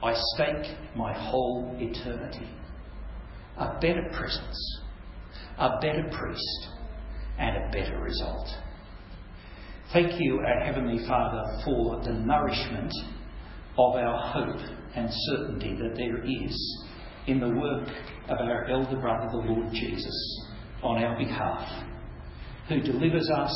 I 0.01 0.13
stake 0.35 0.77
my 0.95 1.13
whole 1.13 1.75
eternity. 1.77 2.47
A 3.57 3.79
better 3.81 4.09
presence, 4.13 4.81
a 5.57 5.77
better 5.81 6.09
priest, 6.09 6.67
and 7.37 7.57
a 7.57 7.69
better 7.71 7.99
result. 7.99 8.47
Thank 9.91 10.19
you, 10.19 10.39
our 10.39 10.63
Heavenly 10.63 11.05
Father, 11.05 11.61
for 11.65 12.01
the 12.03 12.13
nourishment 12.13 12.93
of 13.77 13.95
our 13.95 14.31
hope 14.31 14.61
and 14.95 15.09
certainty 15.09 15.75
that 15.75 15.95
there 15.95 16.23
is 16.23 16.85
in 17.27 17.41
the 17.41 17.49
work 17.49 17.89
of 18.29 18.39
our 18.39 18.65
elder 18.65 18.97
brother, 18.97 19.27
the 19.31 19.37
Lord 19.37 19.73
Jesus, 19.73 20.45
on 20.81 21.03
our 21.03 21.17
behalf 21.17 21.87
who 22.67 22.81
delivers 22.81 23.29
us 23.29 23.53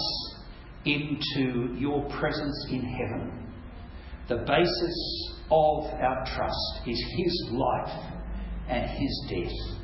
into 0.86 1.76
your 1.78 2.10
presence 2.20 2.68
in 2.72 2.82
heaven. 2.82 3.52
The 4.30 4.38
basis 4.38 5.38
of 5.52 5.84
our 6.00 6.26
trust 6.36 6.88
is 6.88 7.04
his 7.18 7.50
life 7.52 8.14
and 8.70 8.90
his 8.90 9.26
death. 9.30 9.82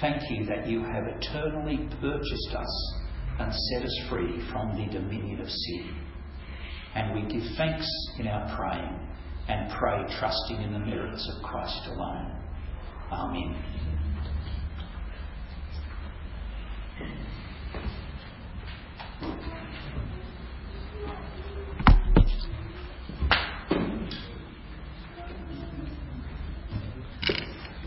Thank 0.00 0.30
you 0.30 0.44
that 0.46 0.68
you 0.68 0.82
have 0.82 1.04
eternally 1.06 1.88
purchased 2.00 2.54
us 2.54 2.94
and 3.38 3.52
set 3.52 3.84
us 3.84 4.00
free 4.10 4.42
from 4.50 4.76
the 4.76 4.92
dominion 4.92 5.40
of 5.40 5.48
sin. 5.48 5.96
And 6.94 7.14
we 7.14 7.32
give 7.32 7.48
thanks 7.56 7.88
in 8.18 8.26
our 8.26 8.54
praying 8.56 9.08
and 9.48 9.72
pray 9.78 10.02
trusting 10.18 10.60
in 10.62 10.72
the 10.72 10.78
merits 10.78 11.28
of 11.34 11.42
Christ 11.42 11.88
alone. 11.88 12.36
Amen. 13.10 13.91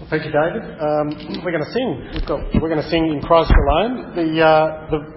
Thank 0.07 0.25
you, 0.25 0.31
David. 0.31 0.61
Um, 0.79 1.43
we're 1.43 1.51
going 1.51 1.65
to 1.65 1.71
sing. 1.73 2.09
We've 2.13 2.25
got, 2.25 2.39
we're 2.61 2.69
going 2.69 2.81
to 2.81 2.89
sing 2.89 3.07
in 3.07 3.21
Christ 3.21 3.51
alone. 3.51 4.15
The, 4.15 4.41
uh, 4.41 4.89
the 4.91 5.15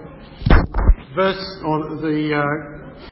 verse 1.15 1.61
or 1.63 1.95
the 2.01 2.35
uh, 2.35 2.78